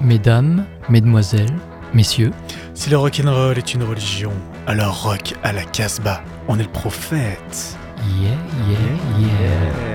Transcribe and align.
Mesdames, 0.00 0.64
mesdemoiselles, 0.88 1.52
messieurs, 1.92 2.30
Si 2.74 2.88
le 2.90 2.96
rock'n'roll 2.96 3.58
est 3.58 3.74
une 3.74 3.82
religion, 3.82 4.32
alors 4.66 5.02
rock 5.02 5.34
à 5.42 5.52
la 5.52 5.64
Casbah, 5.64 6.22
on 6.48 6.58
est 6.58 6.62
le 6.62 6.68
prophète. 6.70 7.76
yeah, 8.20 8.30
yeah, 8.68 9.18
yeah. 9.18 9.89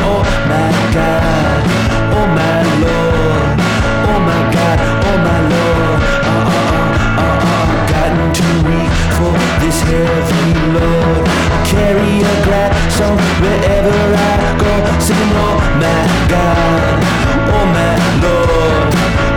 Oh 0.00 0.22
my 0.48 0.70
God, 0.96 1.62
oh 2.16 2.26
my 2.38 2.58
Lord, 2.84 3.56
oh 4.10 4.20
my 4.28 4.40
God, 4.56 4.78
oh 5.08 5.16
my 5.26 5.38
Lord. 5.52 6.00
Uh 6.24 6.50
uh 6.50 6.64
uh 6.74 7.24
uh 7.24 7.36
uh, 7.52 7.68
gotten 7.90 8.26
too 8.32 8.56
weak 8.68 8.92
for 9.16 9.32
this 9.60 9.78
heavy 9.88 10.52
load. 10.74 11.24
Carry 11.68 12.22
a 12.22 12.34
glass 12.46 13.00
on 13.00 13.16
wherever 13.42 13.98
I 14.14 14.36
go, 14.62 14.72
singing, 15.00 15.32
oh 15.34 15.58
my 15.82 16.02
God, 16.32 16.96
oh 17.56 17.64
my 17.76 17.92
Lord, 18.24 18.88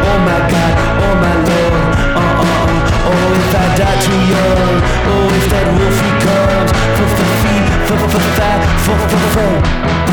oh 0.10 0.18
my 0.28 0.40
God, 0.54 0.74
oh 1.06 1.14
my 1.24 1.36
Lord. 1.50 1.86
Uh 2.14 2.44
uh 2.44 2.56
uh, 2.56 3.10
oh 3.10 3.40
if 3.42 3.54
I 3.56 3.66
die 3.80 4.00
too 4.06 4.22
young, 4.34 4.76
oh 5.12 5.38
if 5.38 5.46
that 5.52 5.68
wolfie 5.76 6.16
comes, 6.24 6.72
for 6.98 7.08
for 7.18 7.30
feet, 7.42 7.66
for 7.88 7.98
for 8.14 8.24
fat, 8.38 8.60
for 8.86 8.98
for 9.10 9.24
for. 9.34 10.07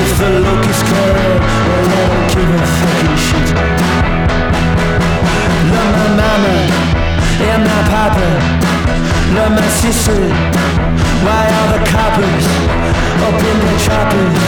If 0.00 0.18
the 0.18 0.30
locusts 0.40 0.82
come, 0.82 1.18
I 1.68 1.80
don't 1.92 2.26
give 2.32 2.50
a 2.50 2.62
fucking 2.78 3.16
shit. 3.26 3.48
Love 5.72 5.90
my 5.94 6.06
mama 6.20 6.54
my 7.64 7.82
papa. 7.92 8.28
Love 9.34 9.52
my. 9.52 9.68
Why 11.24 11.44
the 11.72 11.80
coppers 11.90 12.46
choppers? 13.86 14.42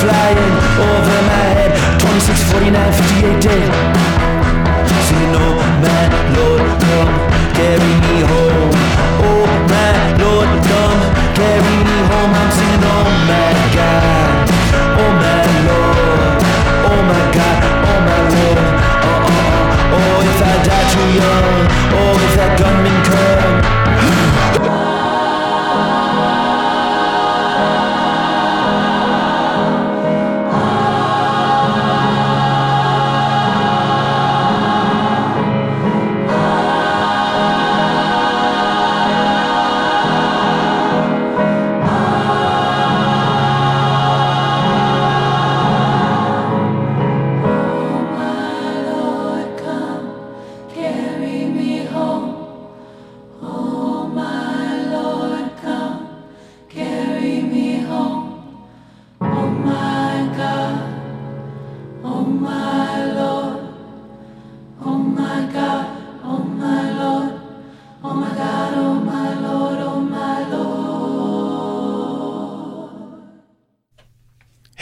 Flying 0.00 0.54
over 0.88 1.18
my 1.30 1.44
head. 1.56 2.00
26, 2.00 2.52
49, 2.52 2.92
58 2.92 3.42
dead. 3.42 3.70
My 5.82 6.02
Lord, 6.36 6.62
carry 7.54 7.92
me 8.06 8.20
home. 8.30 8.91
Oh 9.24 9.46
my 9.72 9.94
Lord, 10.22 10.50
come 10.68 11.00
carry 11.38 11.76
me 11.88 11.98
home. 12.10 12.32
I'm 12.40 12.50
singing, 12.56 12.84
oh 12.84 13.06
my 13.28 13.31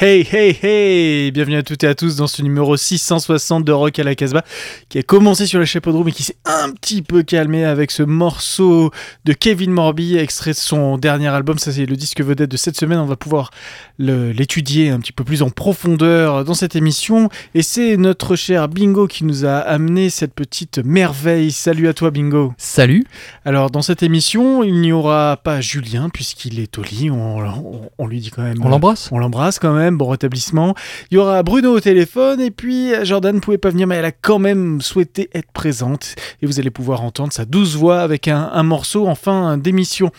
Hey, 0.02 0.26
hey, 0.32 0.58
hey 0.62 1.30
Bienvenue 1.30 1.58
à 1.58 1.62
toutes 1.62 1.84
et 1.84 1.86
à 1.86 1.94
tous 1.94 2.16
dans 2.16 2.26
ce 2.26 2.40
numéro 2.40 2.74
660 2.74 3.66
de 3.66 3.72
Rock 3.72 3.98
à 3.98 4.02
la 4.02 4.14
Casbah 4.14 4.46
qui 4.88 4.96
a 4.96 5.02
commencé 5.02 5.44
sur 5.44 5.58
le 5.58 5.66
chapeau 5.66 5.92
de 5.92 5.98
roue 5.98 6.04
mais 6.04 6.12
qui 6.12 6.22
s'est 6.22 6.38
un 6.46 6.70
petit 6.90 7.02
peu 7.02 7.22
calmé 7.22 7.64
avec 7.64 7.92
ce 7.92 8.02
morceau 8.02 8.90
de 9.24 9.32
Kevin 9.32 9.70
Morby 9.70 10.16
extrait 10.16 10.50
de 10.50 10.56
son 10.56 10.98
dernier 10.98 11.28
album. 11.28 11.56
Ça, 11.56 11.70
c'est 11.70 11.86
le 11.86 11.94
disque 11.94 12.20
vedette 12.20 12.50
de 12.50 12.56
cette 12.56 12.76
semaine. 12.76 12.98
On 12.98 13.06
va 13.06 13.14
pouvoir 13.14 13.52
l'étudier 14.00 14.90
un 14.90 14.98
petit 14.98 15.12
peu 15.12 15.22
plus 15.22 15.42
en 15.42 15.50
profondeur 15.50 16.44
dans 16.44 16.54
cette 16.54 16.74
émission. 16.74 17.28
Et 17.54 17.62
c'est 17.62 17.96
notre 17.96 18.34
cher 18.34 18.68
Bingo 18.68 19.06
qui 19.06 19.24
nous 19.24 19.44
a 19.44 19.58
amené 19.58 20.10
cette 20.10 20.34
petite 20.34 20.78
merveille. 20.84 21.52
Salut 21.52 21.86
à 21.86 21.94
toi, 21.94 22.10
Bingo. 22.10 22.54
Salut, 22.58 23.04
Alors, 23.44 23.70
dans 23.70 23.82
cette 23.82 24.02
émission, 24.02 24.64
il 24.64 24.80
n'y 24.80 24.90
aura 24.92 25.36
pas 25.36 25.60
Julien 25.60 26.08
puisqu'il 26.08 26.58
est 26.58 26.76
au 26.76 26.82
lit. 26.82 27.08
On, 27.10 27.38
on- 27.38 27.90
on 27.98 28.06
lui 28.08 28.18
dit 28.20 28.30
quand 28.30 28.42
même. 28.42 28.56
on 28.64 28.68
l'embrasse 28.68 29.10
On 29.12 29.18
l'embrasse 29.18 29.60
quand 29.60 29.74
même, 29.74 29.96
bon 29.96 30.08
rétablissement. 30.08 30.74
Il 31.12 31.14
y 31.14 31.18
aura 31.18 31.42
Bruno 31.44 31.72
au 31.76 31.80
téléphone 31.80 32.40
et 32.40 32.50
puis 32.50 32.90
Jordan 33.04 33.36
ne 33.36 33.40
pouvait 33.40 33.58
pas 33.58 33.70
venir 33.70 33.86
mais 33.86 33.94
elle 33.96 34.04
a 34.06 34.12
quand 34.12 34.38
même 34.40 34.80
souhaité 34.80 35.28
être 35.34 35.52
présente 35.52 36.14
et 36.42 36.46
vous 36.46 36.58
allez 36.58 36.70
pouvoir 36.70 36.79
entendre 36.88 37.32
sa 37.32 37.44
douce 37.44 37.74
voix 37.76 38.00
avec 38.00 38.28
un, 38.28 38.50
un 38.52 38.62
morceau 38.62 39.06
en 39.06 39.14
fin 39.14 39.56
d'émission. 39.58 40.10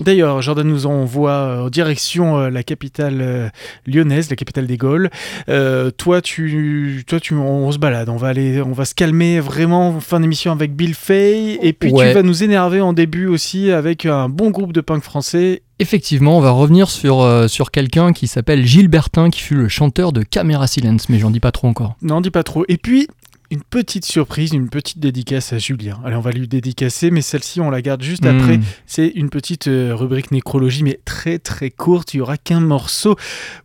D'ailleurs, 0.00 0.42
Jordan 0.42 0.66
nous 0.66 0.86
envoie 0.86 1.30
euh, 1.30 1.66
en 1.66 1.70
direction 1.70 2.38
euh, 2.38 2.50
la 2.50 2.64
capitale 2.64 3.18
euh, 3.20 3.48
lyonnaise, 3.86 4.28
la 4.28 4.34
capitale 4.34 4.66
des 4.66 4.76
Gaules. 4.76 5.08
Euh, 5.48 5.92
toi, 5.92 6.20
tu, 6.20 7.04
toi, 7.06 7.20
tu, 7.20 7.34
on, 7.34 7.70
se 7.70 7.78
balade. 7.78 8.08
On 8.08 8.16
va 8.16 8.28
aller, 8.28 8.60
on 8.60 8.72
va 8.72 8.86
se 8.86 8.94
calmer 8.94 9.38
vraiment 9.38 9.90
en 9.90 10.00
fin 10.00 10.18
d'émission 10.18 10.50
avec 10.50 10.74
Bill 10.74 10.94
Fay. 10.94 11.58
Et 11.62 11.72
puis 11.72 11.92
Ouais. 11.92 12.08
tu 12.08 12.14
vas 12.14 12.22
nous 12.24 12.42
énerver 12.42 12.80
en 12.80 12.92
début 12.92 13.26
aussi 13.28 13.70
avec 13.70 14.04
un 14.04 14.28
bon 14.28 14.50
groupe 14.50 14.72
de 14.72 14.80
punk 14.80 15.02
français. 15.04 15.62
Effectivement, 15.78 16.38
on 16.38 16.40
va 16.40 16.50
revenir 16.50 16.90
sur, 16.90 17.20
euh, 17.20 17.46
sur 17.46 17.70
quelqu'un 17.70 18.12
qui 18.12 18.26
s'appelle 18.26 18.64
Gilles 18.66 18.88
Bertin, 18.88 19.30
qui 19.30 19.40
fut 19.40 19.54
le 19.54 19.68
chanteur 19.68 20.12
de 20.12 20.22
Camera 20.22 20.66
Silence, 20.66 21.08
mais 21.08 21.18
j'en 21.20 21.30
dis 21.30 21.40
pas 21.40 21.52
trop 21.52 21.68
encore. 21.68 21.94
Non, 22.02 22.20
dis 22.20 22.30
pas 22.30 22.42
trop. 22.42 22.64
Et 22.68 22.78
puis, 22.78 23.06
une 23.54 23.62
petite 23.62 24.04
surprise, 24.04 24.52
une 24.52 24.68
petite 24.68 24.98
dédicace 24.98 25.52
à 25.52 25.58
Julien. 25.58 25.98
Allez, 26.04 26.16
on 26.16 26.20
va 26.20 26.32
lui 26.32 26.48
dédicacer, 26.48 27.10
mais 27.12 27.22
celle-ci, 27.22 27.60
on 27.60 27.70
la 27.70 27.82
garde 27.82 28.02
juste 28.02 28.26
après. 28.26 28.58
Hmm. 28.58 28.62
C'est 28.86 29.06
une 29.06 29.30
petite 29.30 29.68
euh, 29.68 29.94
rubrique 29.94 30.32
nécrologie, 30.32 30.82
mais 30.82 30.98
très 31.04 31.38
très 31.38 31.70
courte. 31.70 32.14
Il 32.14 32.16
y 32.16 32.20
aura 32.20 32.36
qu'un 32.36 32.58
morceau. 32.60 33.16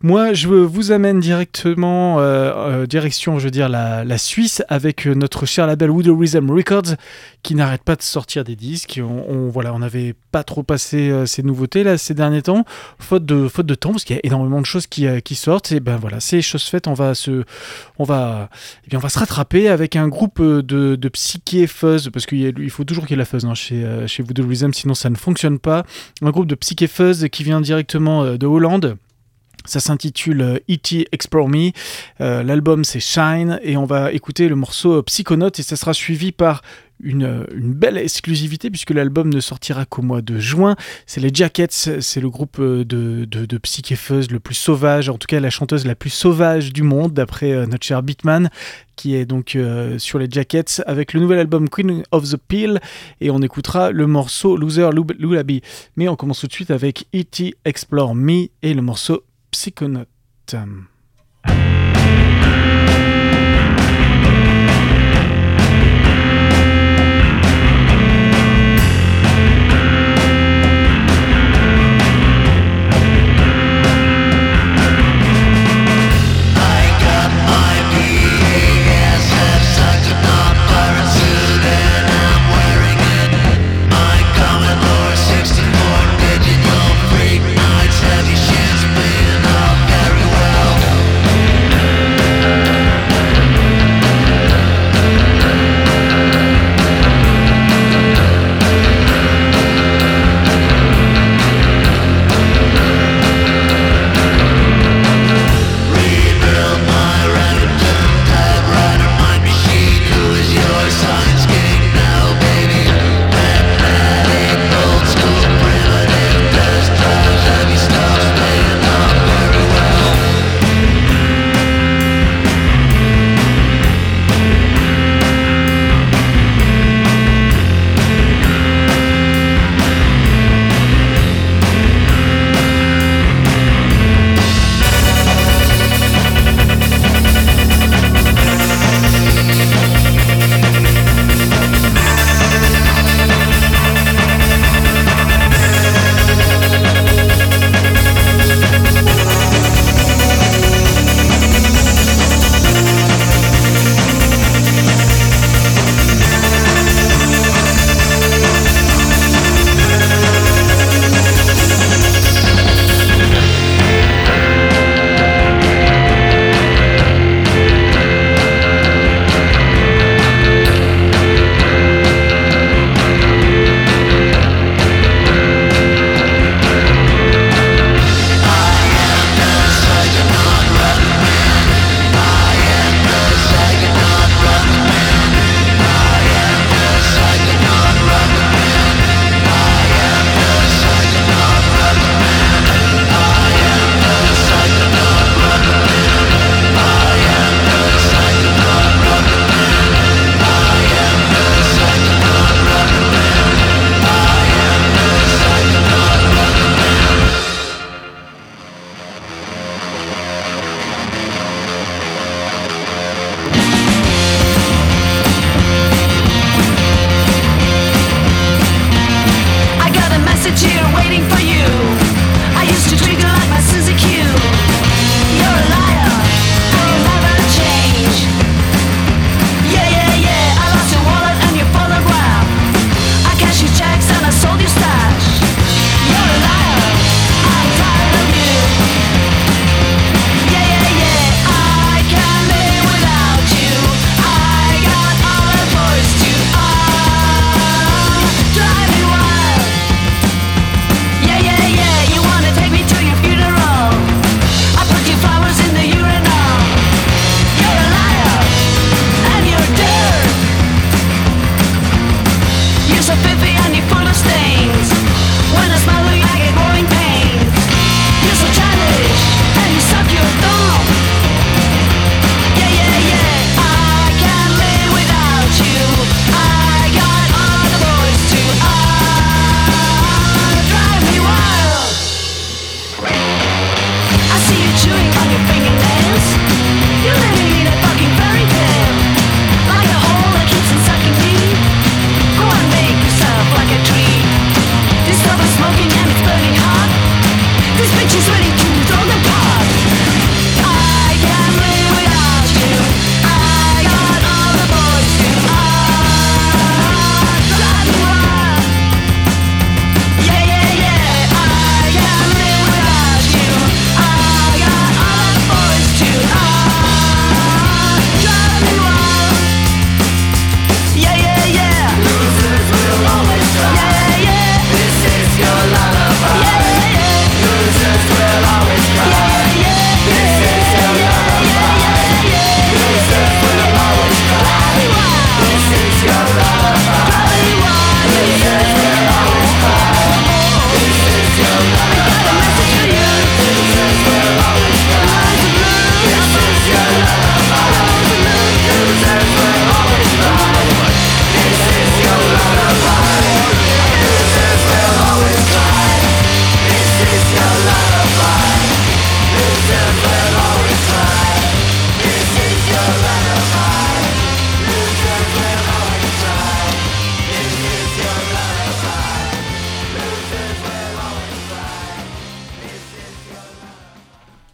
Moi, 0.02 0.34
je 0.34 0.48
vous 0.48 0.92
amène 0.92 1.20
directement, 1.20 2.20
euh, 2.20 2.22
euh, 2.84 2.86
direction, 2.86 3.40
je 3.40 3.46
veux 3.46 3.52
dire, 3.52 3.68
la, 3.68 4.06
la 4.06 4.18
Suisse, 4.20 4.62
avec 4.70 5.08
notre 5.08 5.48
cher 5.48 5.66
label 5.66 5.90
Rhythm 5.90 6.52
Records, 6.52 6.96
qui 7.42 7.56
n'arrête 7.56 7.84
pas 7.84 7.96
de 7.96 8.04
sortir 8.04 8.44
des 8.44 8.56
disques. 8.56 9.02
On, 9.04 9.26
on- 9.28 9.50
voilà, 9.50 9.74
on 9.74 9.80
n'avait 9.80 10.14
pas 10.32 10.44
trop 10.44 10.62
passé 10.62 11.10
euh, 11.10 11.26
ces 11.26 11.42
nouveautés 11.42 11.84
là 11.84 11.98
ces 11.98 12.14
derniers 12.14 12.44
temps, 12.44 12.64
faute 13.00 13.26
de 13.26 13.48
faute 13.48 13.66
de 13.66 13.74
temps, 13.76 13.92
parce 13.92 14.04
qu'il 14.04 14.16
y 14.16 14.20
a 14.20 14.22
énormément 14.24 14.62
de 14.62 14.66
choses 14.68 14.86
qui, 14.86 15.08
euh, 15.08 15.20
qui 15.22 15.34
sortent. 15.34 15.72
Et 15.72 15.80
ben 15.80 15.98
voilà, 15.98 16.20
c'est 16.20 16.44
chose 16.44 16.64
faite. 16.64 16.86
On 16.88 16.94
va 16.94 17.16
se, 17.16 17.44
on 17.98 18.04
va, 18.04 18.50
eh 18.86 18.90
bien, 18.90 19.00
on 19.00 19.02
va 19.02 19.10
se 19.10 19.18
rattraper 19.18 19.68
avec 19.70 19.79
un 19.96 20.08
groupe 20.08 20.40
euh, 20.40 20.62
de, 20.62 20.96
de 20.96 21.10
psyché 21.10 21.68
fuzz, 21.68 22.10
parce 22.12 22.26
qu'il 22.26 22.70
faut 22.70 22.84
toujours 22.84 23.06
qu'il 23.06 23.16
y 23.16 23.18
ait 23.18 23.20
la 23.20 23.26
fuzz 23.26 23.46
hein, 23.46 23.54
chez, 23.54 23.84
euh, 23.84 24.08
chez 24.08 24.24
Voodoo 24.24 24.48
Rhythm, 24.48 24.74
sinon 24.74 24.94
ça 24.94 25.10
ne 25.10 25.16
fonctionne 25.16 25.60
pas. 25.60 25.86
Un 26.22 26.32
groupe 26.32 26.48
de 26.48 26.56
psyché 26.56 26.88
fuzz 26.88 27.28
qui 27.32 27.44
vient 27.44 27.62
directement 27.62 28.24
euh, 28.24 28.38
de 28.38 28.46
Hollande. 28.46 28.98
Ça 29.66 29.80
s'intitule 29.80 30.42
euh, 30.42 30.60
E.T. 30.70 31.08
Explore 31.12 31.50
Me. 31.50 31.72
L'album 32.20 32.84
c'est 32.84 33.00
Shine 33.00 33.60
et 33.62 33.78
on 33.78 33.86
va 33.86 34.12
écouter 34.12 34.48
le 34.48 34.56
morceau 34.56 35.02
Psychonaut 35.04 35.52
et 35.58 35.64
ça 35.64 35.76
sera 35.76 35.94
suivi 35.94 36.32
par 36.32 36.62
une, 37.02 37.46
belle 37.54 37.98
exclusivité 37.98 38.70
puisque 38.70 38.92
l'album 38.92 39.34
ne 39.34 39.40
sortira 39.40 39.86
qu'au 39.86 40.02
mois 40.02 40.22
de 40.22 40.40
juin. 40.40 40.76
C'est 41.06 41.22
les 41.22 41.32
Jackets, 41.34 42.02
c'est 42.02 42.22
le 42.22 42.30
groupe 42.30 42.58
euh, 42.60 42.84
de, 42.84 43.26
de, 43.26 43.46
de 43.46 43.60
le 44.32 44.40
plus 44.40 44.56
sauvage, 44.56 45.10
en 45.10 45.18
tout 45.18 45.28
cas 45.28 45.40
la 45.40 45.50
chanteuse 45.50 45.86
la 45.86 45.96
plus 45.96 46.10
sauvage 46.10 46.74
du 46.74 46.84
monde 46.84 47.14
d'après 47.14 47.52
euh, 47.52 47.66
notre 47.66 47.86
cher 47.86 48.04
Beatman 48.04 48.50
qui 48.96 49.16
est 49.16 49.26
donc 49.26 49.56
euh, 49.56 49.98
sur 49.98 50.20
les 50.20 50.28
Jackets 50.30 50.82
avec 50.86 51.14
le 51.14 51.22
nouvel 51.22 51.40
album 51.40 51.70
Queen 51.70 52.04
of 52.12 52.30
the 52.30 52.36
Peel 52.36 52.82
et 53.22 53.32
on 53.32 53.42
écoutera 53.42 53.92
le 53.92 54.08
morceau 54.08 54.58
Loser 54.58 54.90
Lullaby. 55.18 55.62
Mais 55.96 56.10
on 56.10 56.18
commence 56.18 56.42
tout 56.42 56.48
de 56.48 56.54
suite 56.54 56.72
avec 56.72 57.06
E.T. 57.16 57.56
Explore 57.64 58.14
Me 58.14 58.48
et 58.62 58.74
le 58.74 58.82
morceau 58.82 59.24
Psychonaut. 59.52 60.06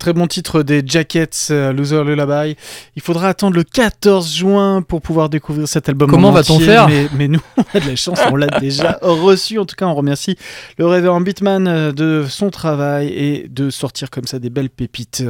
Très 0.06 0.14
bon 0.14 0.28
titre 0.28 0.62
des 0.62 0.84
Jackets, 0.86 1.30
euh, 1.50 1.74
Loser 1.74 2.04
Lullaby. 2.04 2.56
Il 2.96 3.02
faudra 3.02 3.28
attendre 3.28 3.56
le 3.56 3.64
14 3.64 4.36
juin 4.36 4.84
pour 4.84 5.02
pouvoir 5.02 5.30
découvrir 5.30 5.68
cet 5.68 5.90
album. 5.90 6.08
Comment 6.08 6.28
en 6.28 6.32
va-t-on 6.32 6.60
faire 6.60 6.88
mais, 6.88 7.08
mais 7.18 7.28
nous, 7.28 7.42
on 7.58 7.64
a 7.74 7.80
de 7.80 7.90
la 7.90 7.96
chance, 7.96 8.20
on 8.32 8.36
l'a 8.36 8.60
déjà 8.60 9.00
reçu. 9.02 9.58
En 9.58 9.66
tout 9.66 9.76
cas, 9.76 9.88
on 9.88 9.96
remercie 9.96 10.38
le 10.78 10.86
révérend 10.86 11.22
Beatman 11.22 11.68
euh, 11.68 11.92
de 11.92 12.24
son 12.30 12.52
travail 12.52 13.08
et 13.08 13.48
de 13.50 13.72
sortir 13.72 14.12
comme 14.12 14.26
ça 14.26 14.38
des 14.38 14.52
belles 14.52 14.70
pépites. 14.70 15.24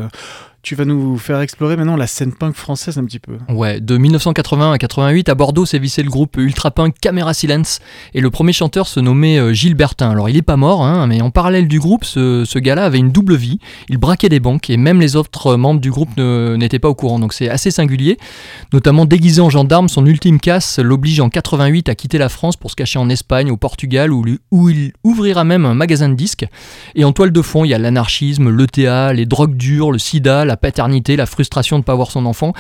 Tu 0.66 0.74
vas 0.74 0.86
nous 0.86 1.20
faire 1.20 1.42
explorer 1.42 1.78
maintenant 1.78 1.96
la 1.96 2.08
scène 2.08 2.34
punk 2.34 2.56
française 2.56 2.98
un 2.98 3.06
petit 3.06 3.20
peu. 3.20 3.38
Ouais, 3.50 3.80
de 3.80 3.98
1980 4.00 4.72
à 4.72 4.78
88, 4.80 5.30
à 5.30 5.36
Bordeaux 5.36 5.68
sévissait 5.68 6.02
le 6.02 6.10
groupe 6.10 6.38
ultra 6.38 6.72
punk 6.72 6.96
Camera 7.00 7.36
Silence, 7.36 7.82
et 8.16 8.20
le 8.20 8.32
premier 8.32 8.52
chanteur 8.52 8.88
se 8.88 9.00
nommait 9.00 9.38
euh, 9.38 9.54
Gilles 9.54 9.76
Bertin. 9.76 10.10
Alors 10.10 10.28
il 10.28 10.36
est 10.38 10.42
pas 10.42 10.58
mort, 10.58 10.84
hein, 10.84 11.06
mais 11.06 11.22
en 11.22 11.30
parallèle 11.30 11.68
du 11.68 11.80
groupe, 11.80 12.04
ce, 12.04 12.46
ce 12.46 12.58
gars-là 12.58 12.86
avait 12.86 12.98
une 12.98 13.12
double 13.12 13.36
vie. 13.36 13.60
Il 13.90 14.00
braquait 14.00 14.28
des 14.28 14.40
banques, 14.40 14.72
et 14.72 14.78
même 14.78 15.00
les 15.00 15.16
autres 15.16 15.56
membres 15.56 15.80
du 15.80 15.92
groupe 15.92 16.18
n'étaient 16.18 16.80
pas 16.80 16.90
au 16.90 16.96
courant, 16.96 17.20
donc 17.20 17.34
c'est 17.34 17.48
assez 17.48 17.70
singulier. 17.70 18.18
Notamment 18.74 19.06
déguisé 19.06 19.42
en 19.42 19.52
gendarme, 19.52 19.88
son 19.88 20.08
ultime 20.08 20.40
casse 20.40 20.80
l'oblige 20.80 21.20
en 21.20 21.30
88 21.30 21.90
à 21.90 21.94
quitter 21.94 22.18
la 22.18 22.30
France 22.30 22.58
pour 22.58 22.72
se 22.72 22.76
cacher 22.76 22.98
en 22.98 23.10
Espagne, 23.10 23.52
au 23.52 23.58
Portugal, 23.58 24.12
où, 24.12 24.26
où 24.50 24.70
il 24.70 24.94
ouvrira 25.04 25.44
même 25.44 25.68
un 25.68 25.76
magasin 25.76 26.10
de 26.10 26.16
disques. 26.16 26.48
Et 26.96 27.06
en 27.06 27.12
toile 27.12 27.32
de 27.32 27.42
fond, 27.44 27.66
il 27.66 27.70
y 27.70 27.76
a 27.76 27.78
l'anarchisme, 27.78 28.50
l'ETA, 28.50 29.14
les 29.14 29.28
drogues 29.28 29.56
dures, 29.56 29.92
le 29.92 30.00
sida, 30.00 30.44
la 30.44 30.55
paternité, 30.58 31.16
la 31.16 31.26
frustration 31.26 31.78
de 31.78 31.82
ne 31.82 31.86
pas 31.86 31.96
voir 31.96 32.12
son 32.12 32.26
enfant. 32.26 32.54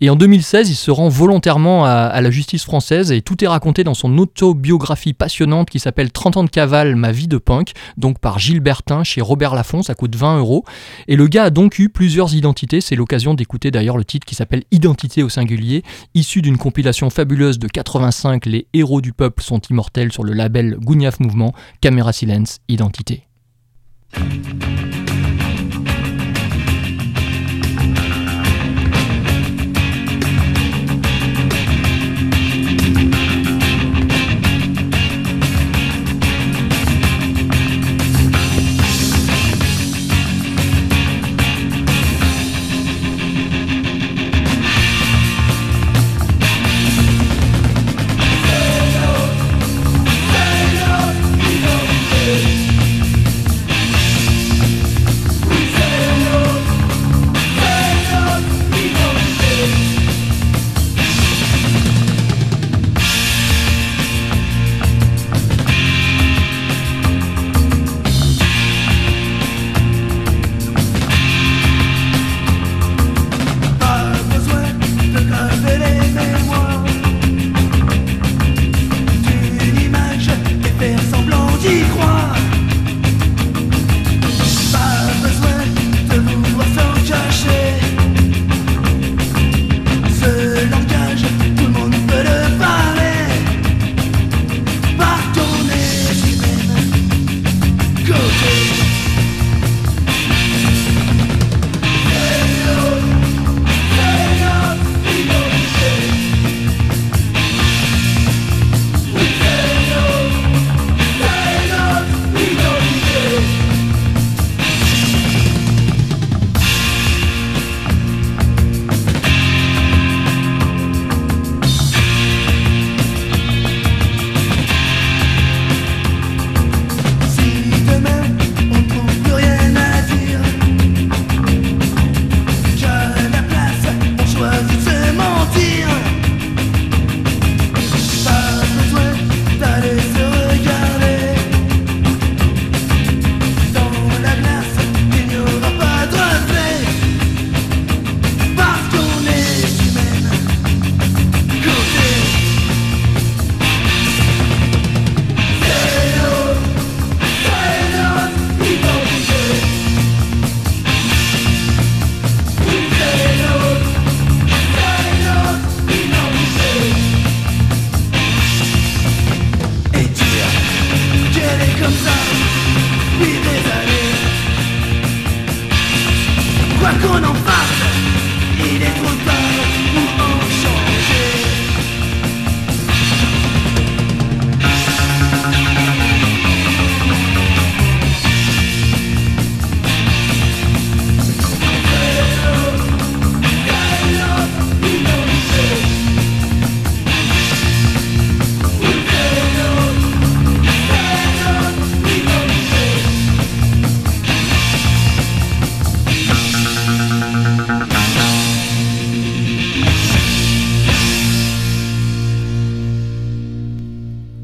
Et 0.00 0.10
en 0.10 0.16
2016, 0.16 0.70
il 0.70 0.74
se 0.74 0.90
rend 0.90 1.08
volontairement 1.08 1.84
à, 1.84 1.90
à 1.90 2.20
la 2.20 2.30
justice 2.30 2.64
française 2.64 3.12
et 3.12 3.22
tout 3.22 3.42
est 3.44 3.48
raconté 3.48 3.84
dans 3.84 3.94
son 3.94 4.16
autobiographie 4.18 5.12
passionnante 5.12 5.70
qui 5.70 5.78
s'appelle 5.78 6.12
30 6.12 6.36
ans 6.38 6.44
de 6.44 6.50
cavale, 6.50 6.96
ma 6.96 7.12
vie 7.12 7.28
de 7.28 7.38
punk, 7.38 7.72
donc 7.96 8.18
par 8.18 8.38
Gilles 8.38 8.60
Bertin 8.60 9.04
chez 9.04 9.20
Robert 9.20 9.54
Laffont, 9.54 9.82
ça 9.82 9.94
coûte 9.94 10.16
20 10.16 10.38
euros. 10.38 10.64
Et 11.08 11.16
le 11.16 11.26
gars 11.26 11.44
a 11.44 11.50
donc 11.50 11.78
eu 11.78 11.88
plusieurs 11.88 12.34
identités, 12.34 12.80
c'est 12.80 12.96
l'occasion 12.96 13.34
d'écouter 13.34 13.70
d'ailleurs 13.70 13.96
le 13.96 14.04
titre 14.04 14.26
qui 14.26 14.34
s'appelle 14.34 14.64
Identité 14.70 15.22
au 15.22 15.28
singulier, 15.28 15.82
issu 16.14 16.42
d'une 16.42 16.58
compilation 16.58 17.10
fabuleuse 17.10 17.58
de 17.58 17.68
85, 17.68 18.46
Les 18.46 18.66
héros 18.72 19.00
du 19.00 19.12
peuple 19.12 19.42
sont 19.42 19.60
immortels 19.70 20.12
sur 20.12 20.24
le 20.24 20.32
label 20.32 20.76
Gougnaf 20.80 21.20
Mouvement, 21.20 21.52
Caméra 21.80 22.12
Silence, 22.12 22.58
Identité. 22.68 23.26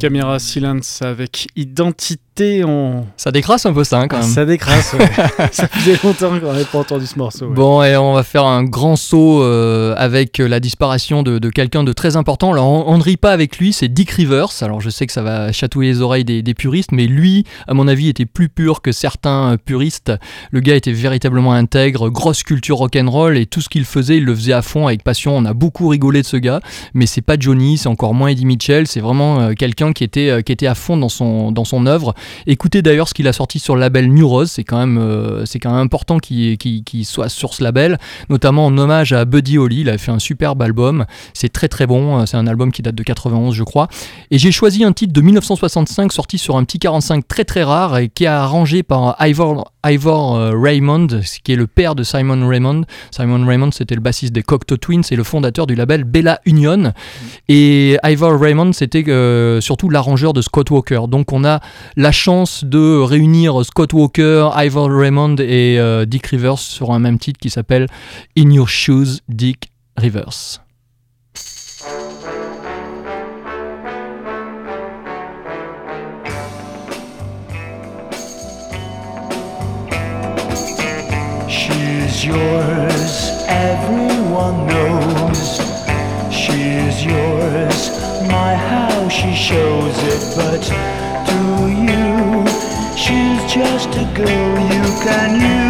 Caméra 0.06 0.38
Silence 0.38 1.02
avec 1.02 1.48
Identité. 1.56 2.25
On... 2.40 3.05
Ça 3.16 3.31
décrasse 3.33 3.64
un 3.66 3.73
peu 3.73 3.85
ça 3.85 4.00
hein, 4.00 4.09
quand 4.09 4.19
même. 4.19 4.26
Ça 4.28 4.45
décrasse. 4.45 4.93
ouais. 4.95 5.09
ça 5.52 5.69
faisait 5.69 5.99
longtemps 6.05 6.38
qu'on 6.38 6.52
n'avait 6.52 6.64
pas 6.64 6.78
entendu 6.78 7.07
ce 7.07 7.19
morceau. 7.19 7.47
ouais. 7.47 7.55
Bon, 7.55 7.83
et 7.83 7.97
on 7.97 8.12
va 8.12 8.23
faire 8.23 8.45
un 8.45 8.62
grand 8.64 8.97
saut 8.97 9.43
euh, 9.43 9.95
avec 9.97 10.38
la 10.38 10.61
disparition 10.61 11.23
de, 11.23 11.38
de 11.38 11.50
quelqu'un 11.50 11.83
de 11.85 11.93
très 11.93 12.16
important. 12.16 12.52
Alors, 12.52 12.66
on, 12.69 12.85
on 12.93 12.99
ne 12.99 13.02
rit 13.02 13.16
pas 13.16 13.33
avec 13.33 13.59
lui, 13.59 13.73
c'est 13.73 13.88
Dick 13.88 14.11
Rivers. 14.11 14.49
Alors, 14.61 14.81
je 14.81 14.90
sais 14.90 15.07
que 15.07 15.12
ça 15.12 15.23
va 15.23 15.50
chatouiller 15.52 15.93
les 15.93 16.00
oreilles 16.02 16.25
des, 16.25 16.43
des 16.43 16.55
puristes, 16.55 16.93
mais 16.93 17.07
lui, 17.07 17.45
à 17.66 17.75
mon 17.75 17.88
avis, 17.88 18.09
était 18.09 18.26
plus 18.26 18.49
pur 18.49 18.83
que 18.83 18.93
certains 18.93 19.52
euh, 19.52 19.57
puristes. 19.57 20.12
Le 20.50 20.61
gars 20.61 20.75
était 20.76 20.93
véritablement 20.93 21.52
intègre, 21.52 22.11
grosse 22.11 22.43
culture 22.43 22.76
rock'n'roll, 22.76 23.38
et 23.38 23.47
tout 23.47 23.61
ce 23.61 23.69
qu'il 23.69 23.85
faisait, 23.85 24.19
il 24.19 24.25
le 24.25 24.35
faisait 24.35 24.52
à 24.52 24.62
fond, 24.62 24.87
avec 24.87 25.02
passion. 25.02 25.37
On 25.37 25.45
a 25.45 25.55
beaucoup 25.55 25.88
rigolé 25.88 26.23
de 26.23 26.26
ce 26.26 26.37
gars, 26.37 26.61
mais 26.95 27.07
c'est 27.07 27.23
pas 27.23 27.37
Johnny, 27.38 27.78
c'est 27.78 27.88
encore 27.88 28.14
moins 28.14 28.28
Eddie 28.28 28.47
Mitchell, 28.47 28.87
c'est 28.87 29.00
vraiment 29.00 29.40
euh, 29.40 29.52
quelqu'un 29.55 29.93
qui 29.93 30.05
était, 30.05 30.28
euh, 30.31 30.43
qui 30.43 30.52
était 30.52 30.66
à 30.66 30.75
fond 30.75 30.97
dans 30.97 31.09
son, 31.09 31.50
dans 31.52 31.64
son 31.64 31.87
œuvre. 31.87 32.14
Écoutez 32.47 32.83
d'ailleurs 32.83 33.09
ce 33.09 33.14
qu'il 33.14 33.28
a 33.28 33.33
sorti 33.33 33.59
sur 33.59 33.75
le 33.75 33.80
label 33.80 34.12
New 34.12 34.28
Rose, 34.28 34.50
c'est 34.50 34.64
quand 34.64 34.78
même, 34.78 34.99
euh, 35.00 35.45
quand 35.61 35.71
même 35.71 35.80
important 35.80 36.18
qu'il 36.18 36.56
soit 37.04 37.28
sur 37.28 37.54
ce 37.54 37.62
label, 37.62 37.99
notamment 38.28 38.66
en 38.66 38.76
hommage 38.78 39.12
à 39.12 39.25
Buddy 39.25 39.59
Holly. 39.59 39.80
Il 39.80 39.88
a 39.90 39.99
fait 39.99 40.12
un 40.12 40.18
superbe 40.18 40.62
album, 40.62 41.06
c'est 41.35 41.52
très 41.52 41.68
très 41.68 41.87
bon. 41.87 42.21
euh, 42.21 42.26
C'est 42.26 42.37
un 42.37 42.47
album 42.47 42.73
qui 42.73 42.83
date 42.83 42.95
de 42.95 43.02
91, 43.02 43.54
je 43.54 43.62
crois. 43.64 43.88
Et 44.30 44.38
j'ai 44.38 44.52
choisi 44.52 44.85
un 44.85 44.92
titre 44.92 45.12
de 45.12 45.21
1965 45.21 46.12
sorti 46.12 46.38
sur 46.38 46.56
un 46.56 46.64
petit 46.64 46.78
45 46.78 47.26
très 47.26 47.45
très 47.45 47.62
rare 47.62 47.99
et 47.99 48.09
qui 48.09 48.25
est 48.25 48.28
arrangé 48.28 48.83
par 48.83 49.16
Ivor, 49.21 49.73
Ivor 49.85 50.37
euh, 50.37 50.52
Raymond, 50.56 51.09
qui 51.45 51.52
est 51.52 51.56
le 51.56 51.66
père 51.66 51.95
de 51.95 52.02
Simon 52.02 52.47
Raymond. 52.49 52.83
Simon 53.11 53.47
Raymond, 53.47 53.71
c'était 53.73 53.95
le 53.95 54.00
bassiste 54.00 54.33
des 54.33 54.42
Cocteau 54.42 54.76
Twins 54.76 55.02
et 55.11 55.16
le 55.16 55.25
fondateur 55.25 55.66
du 55.66 55.75
label 55.75 56.04
Bella 56.04 56.40
Union. 56.45 56.92
Et 57.49 57.97
Ivor 58.04 58.40
Raymond, 58.40 58.73
c'était 58.73 59.04
surtout 59.61 59.90
l'arrangeur 59.90 60.33
de 60.33 60.42
Scott 60.42 60.71
Walker. 60.71 61.02
Donc 61.09 61.33
on 61.33 61.45
a 61.45 61.61
la 61.97 62.12
chance 62.16 62.64
de 62.64 62.99
réunir 62.99 63.64
Scott 63.64 63.92
Walker, 63.92 64.49
Ivor 64.56 64.90
Raymond 64.90 65.37
et 65.38 65.78
euh, 65.78 66.06
Dick 66.06 66.26
Rivers 66.26 66.58
sur 66.58 66.92
un 66.92 66.99
même 66.99 67.18
titre 67.18 67.38
qui 67.38 67.50
s'appelle 67.50 67.87
In 68.37 68.50
Your 68.50 68.68
Shoes, 68.68 69.20
Dick 69.28 69.70
Rivers. 69.96 70.61
Yours, 82.25 83.30
everyone 83.46 84.66
knows. 84.66 85.66
Yours, 87.06 87.90
my 88.28 88.54
how 88.54 89.08
she 89.08 89.32
shows 89.35 89.96
it. 90.02 90.35
But 90.35 90.62
to 91.28 91.68
you, 91.68 92.05
just 93.58 93.88
a 93.96 94.04
girl 94.14 94.60
you 94.70 94.82
can 95.02 95.40
use. 95.40 95.65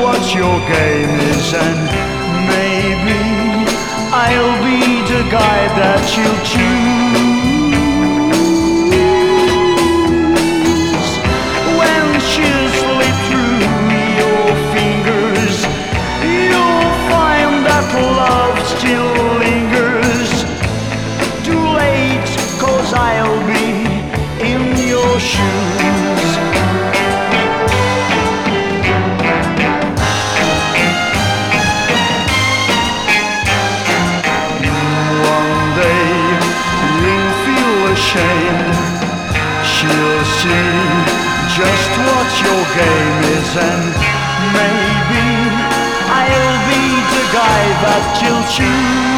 What 0.00 0.34
your 0.34 0.58
game 0.68 1.14
is, 1.34 1.52
and 1.54 1.82
maybe 2.48 3.20
I'll 4.12 4.56
be 4.62 5.02
the 5.12 5.22
guy 5.30 5.68
that 5.78 6.16
you'll 6.16 6.44
choose. 6.44 7.01
Guy 48.02 48.42
that 48.58 49.11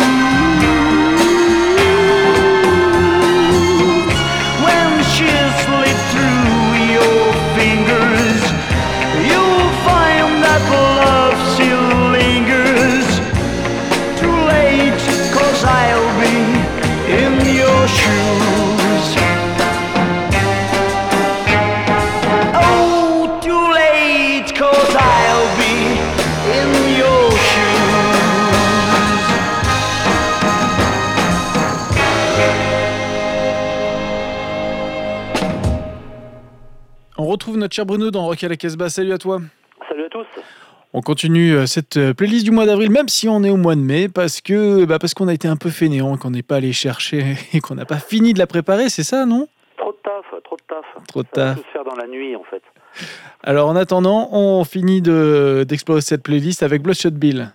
notre 37.64 37.74
cher 37.74 37.86
Bruno 37.86 38.10
dans 38.10 38.26
Rock 38.26 38.44
à 38.44 38.48
la 38.48 38.56
Casbah. 38.56 38.90
Salut 38.90 39.12
à 39.12 39.18
toi. 39.18 39.38
Salut 39.88 40.04
à 40.04 40.08
tous. 40.10 40.26
On 40.92 41.00
continue 41.00 41.54
euh, 41.54 41.64
cette 41.66 41.96
euh, 41.96 42.12
playlist 42.12 42.44
du 42.44 42.50
mois 42.50 42.66
d'avril, 42.66 42.90
même 42.90 43.08
si 43.08 43.26
on 43.26 43.42
est 43.42 43.48
au 43.50 43.56
mois 43.56 43.74
de 43.74 43.80
mai, 43.80 44.08
parce 44.14 44.42
que 44.42 44.84
bah, 44.84 44.98
parce 45.00 45.14
qu'on 45.14 45.28
a 45.28 45.32
été 45.32 45.48
un 45.48 45.56
peu 45.56 45.70
fainéant, 45.70 46.16
qu'on 46.18 46.30
n'est 46.30 46.42
pas 46.42 46.56
allé 46.56 46.72
chercher 46.74 47.22
et 47.54 47.60
qu'on 47.60 47.74
n'a 47.74 47.86
pas 47.86 47.96
fini 47.96 48.34
de 48.34 48.38
la 48.38 48.46
préparer, 48.46 48.90
c'est 48.90 49.02
ça, 49.02 49.24
non? 49.24 49.48
Trop 49.78 49.92
de 49.92 49.96
taf, 50.04 50.42
trop 50.44 50.56
de 50.56 50.62
taf. 50.68 50.84
Trop 51.08 51.22
de 51.22 51.28
Ça 51.34 51.40
va 51.40 51.46
taf. 51.54 51.56
tout 51.56 51.66
se 51.66 51.72
faire 51.72 51.84
dans 51.84 51.96
la 51.96 52.06
nuit 52.06 52.36
en 52.36 52.44
fait. 52.44 52.62
Alors 53.42 53.68
en 53.70 53.76
attendant, 53.76 54.28
on 54.32 54.62
finit 54.64 55.00
de- 55.00 55.64
d'explorer 55.66 56.02
cette 56.02 56.22
playlist 56.22 56.62
avec 56.62 56.82
Bloodshot 56.82 57.10
Bill. 57.12 57.48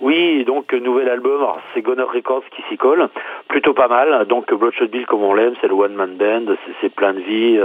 Oui, 0.00 0.44
donc 0.44 0.70
nouvel 0.74 1.08
album, 1.08 1.36
alors, 1.40 1.60
c'est 1.72 1.80
Goner 1.80 2.02
Records 2.02 2.42
qui 2.54 2.60
s'y 2.68 2.76
colle, 2.76 3.08
plutôt 3.48 3.72
pas 3.72 3.88
mal. 3.88 4.26
Donc 4.26 4.52
Bloodshot 4.52 4.88
Bill 4.88 5.06
comme 5.06 5.22
on 5.22 5.32
l'aime, 5.34 5.54
c'est 5.60 5.68
le 5.68 5.74
one 5.74 5.94
man 5.94 6.16
band, 6.16 6.46
c'est- 6.66 6.72
c'est 6.80 6.94
plein 6.94 7.12
de 7.14 7.20
vie, 7.20 7.58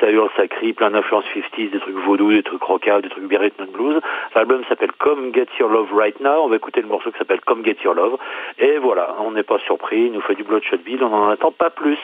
ça 0.00 0.10
hurle, 0.10 0.30
ça 0.36 0.48
crie, 0.48 0.72
plein 0.72 0.90
d'influences 0.90 1.24
50s, 1.34 1.70
des 1.70 1.78
trucs 1.78 1.96
vaudous, 1.96 2.32
des 2.32 2.42
trucs 2.42 2.62
rock 2.62 2.88
des 3.02 3.08
trucs 3.08 3.28
bien 3.28 3.40
and 3.40 3.72
blues. 3.72 4.00
L'album 4.34 4.62
s'appelle 4.68 4.92
Come 4.98 5.32
Get 5.34 5.48
Your 5.58 5.70
Love 5.70 5.92
Right 5.92 6.18
Now. 6.20 6.44
On 6.44 6.48
va 6.48 6.56
écouter 6.56 6.80
le 6.80 6.88
morceau 6.88 7.10
qui 7.10 7.18
s'appelle 7.18 7.40
Come 7.42 7.64
Get 7.64 7.76
Your 7.84 7.94
Love. 7.94 8.16
Et 8.58 8.78
voilà, 8.78 9.16
on 9.20 9.32
n'est 9.32 9.42
pas 9.42 9.58
surpris, 9.60 10.06
il 10.06 10.12
nous 10.12 10.20
fait 10.22 10.34
du 10.34 10.44
Bloodshot 10.44 10.78
Bill, 10.78 11.02
on 11.04 11.10
n'en 11.10 11.28
attend 11.28 11.52
pas 11.52 11.70
plus. 11.70 11.98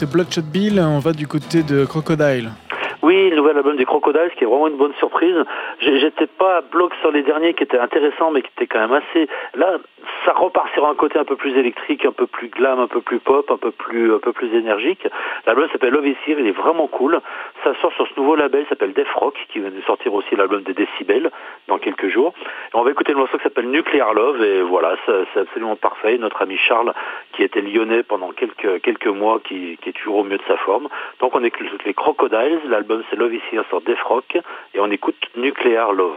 C'est 0.00 0.10
Bloodshot 0.10 0.48
Bill, 0.50 0.80
on 0.80 0.98
va 0.98 1.12
du 1.12 1.26
côté 1.26 1.62
de 1.62 1.84
Crocodile. 1.84 2.48
Oui, 3.02 3.28
le 3.28 3.36
nouvel 3.36 3.58
album 3.58 3.76
des 3.76 3.84
Crocodiles, 3.84 4.30
qui 4.34 4.44
est 4.44 4.46
vraiment 4.46 4.68
une 4.68 4.78
bonne 4.78 4.94
surprise. 4.98 5.34
J'étais 5.80 6.26
pas 6.26 6.62
bloc 6.72 6.92
sur 7.02 7.10
les 7.10 7.22
derniers 7.22 7.52
qui 7.52 7.64
étaient 7.64 7.78
intéressants, 7.78 8.30
mais 8.30 8.40
qui 8.40 8.48
étaient 8.56 8.66
quand 8.66 8.80
même 8.80 8.94
assez. 8.94 9.28
Là, 9.54 9.76
ça 10.24 10.32
repart 10.32 10.72
sur 10.72 10.86
un 10.86 10.94
côté 10.94 11.18
un 11.18 11.24
peu 11.24 11.36
plus 11.36 11.54
électrique, 11.54 12.06
un 12.06 12.12
peu 12.12 12.26
plus 12.26 12.48
glam, 12.48 12.78
un 12.78 12.86
peu 12.86 13.02
plus 13.02 13.18
pop, 13.18 13.50
un 13.50 13.58
peu 13.58 13.72
plus, 13.72 14.14
un 14.14 14.18
peu 14.18 14.32
plus 14.32 14.54
énergique. 14.54 15.06
L'album 15.46 15.68
s'appelle 15.70 15.92
Love 15.92 16.06
il 16.06 16.46
est 16.46 16.52
vraiment 16.52 16.86
cool. 16.86 17.20
Ça 17.64 17.74
sort 17.80 17.92
sur 17.92 18.06
ce 18.08 18.18
nouveau 18.18 18.36
label, 18.36 18.64
s'appelle 18.68 18.92
Def 18.94 19.12
Rock, 19.14 19.34
qui 19.52 19.60
vient 19.60 19.70
de 19.70 19.80
sortir 19.82 20.14
aussi 20.14 20.34
l'album 20.34 20.62
des 20.62 20.72
Decibel 20.72 21.30
dans 21.68 21.78
quelques 21.78 22.08
jours. 22.08 22.32
On 22.72 22.82
va 22.82 22.90
écouter 22.90 23.12
le 23.12 23.18
morceau 23.18 23.36
qui 23.36 23.42
s'appelle 23.42 23.70
Nuclear 23.70 24.14
Love, 24.14 24.42
et 24.42 24.62
voilà, 24.62 24.96
c'est 25.06 25.40
absolument 25.40 25.76
parfait. 25.76 26.16
Notre 26.18 26.42
ami 26.42 26.56
Charles, 26.56 26.94
qui 27.32 27.42
était 27.42 27.60
lyonnais 27.60 28.02
pendant 28.02 28.30
quelques, 28.30 28.80
quelques 28.80 29.06
mois, 29.06 29.40
qui, 29.40 29.78
est 29.84 29.92
toujours 29.92 30.18
au 30.18 30.24
mieux 30.24 30.38
de 30.38 30.42
sa 30.48 30.56
forme. 30.58 30.88
Donc 31.20 31.34
on 31.34 31.44
écoute 31.44 31.66
les 31.84 31.94
Crocodiles, 31.94 32.60
l'album 32.68 33.02
c'est 33.10 33.16
Love 33.16 33.34
is 33.34 33.42
Here 33.52 33.64
sur 33.68 33.80
Def 33.82 34.02
Rock, 34.04 34.38
et 34.74 34.80
on 34.80 34.90
écoute 34.90 35.16
Nuclear 35.36 35.92
Love. 35.92 36.16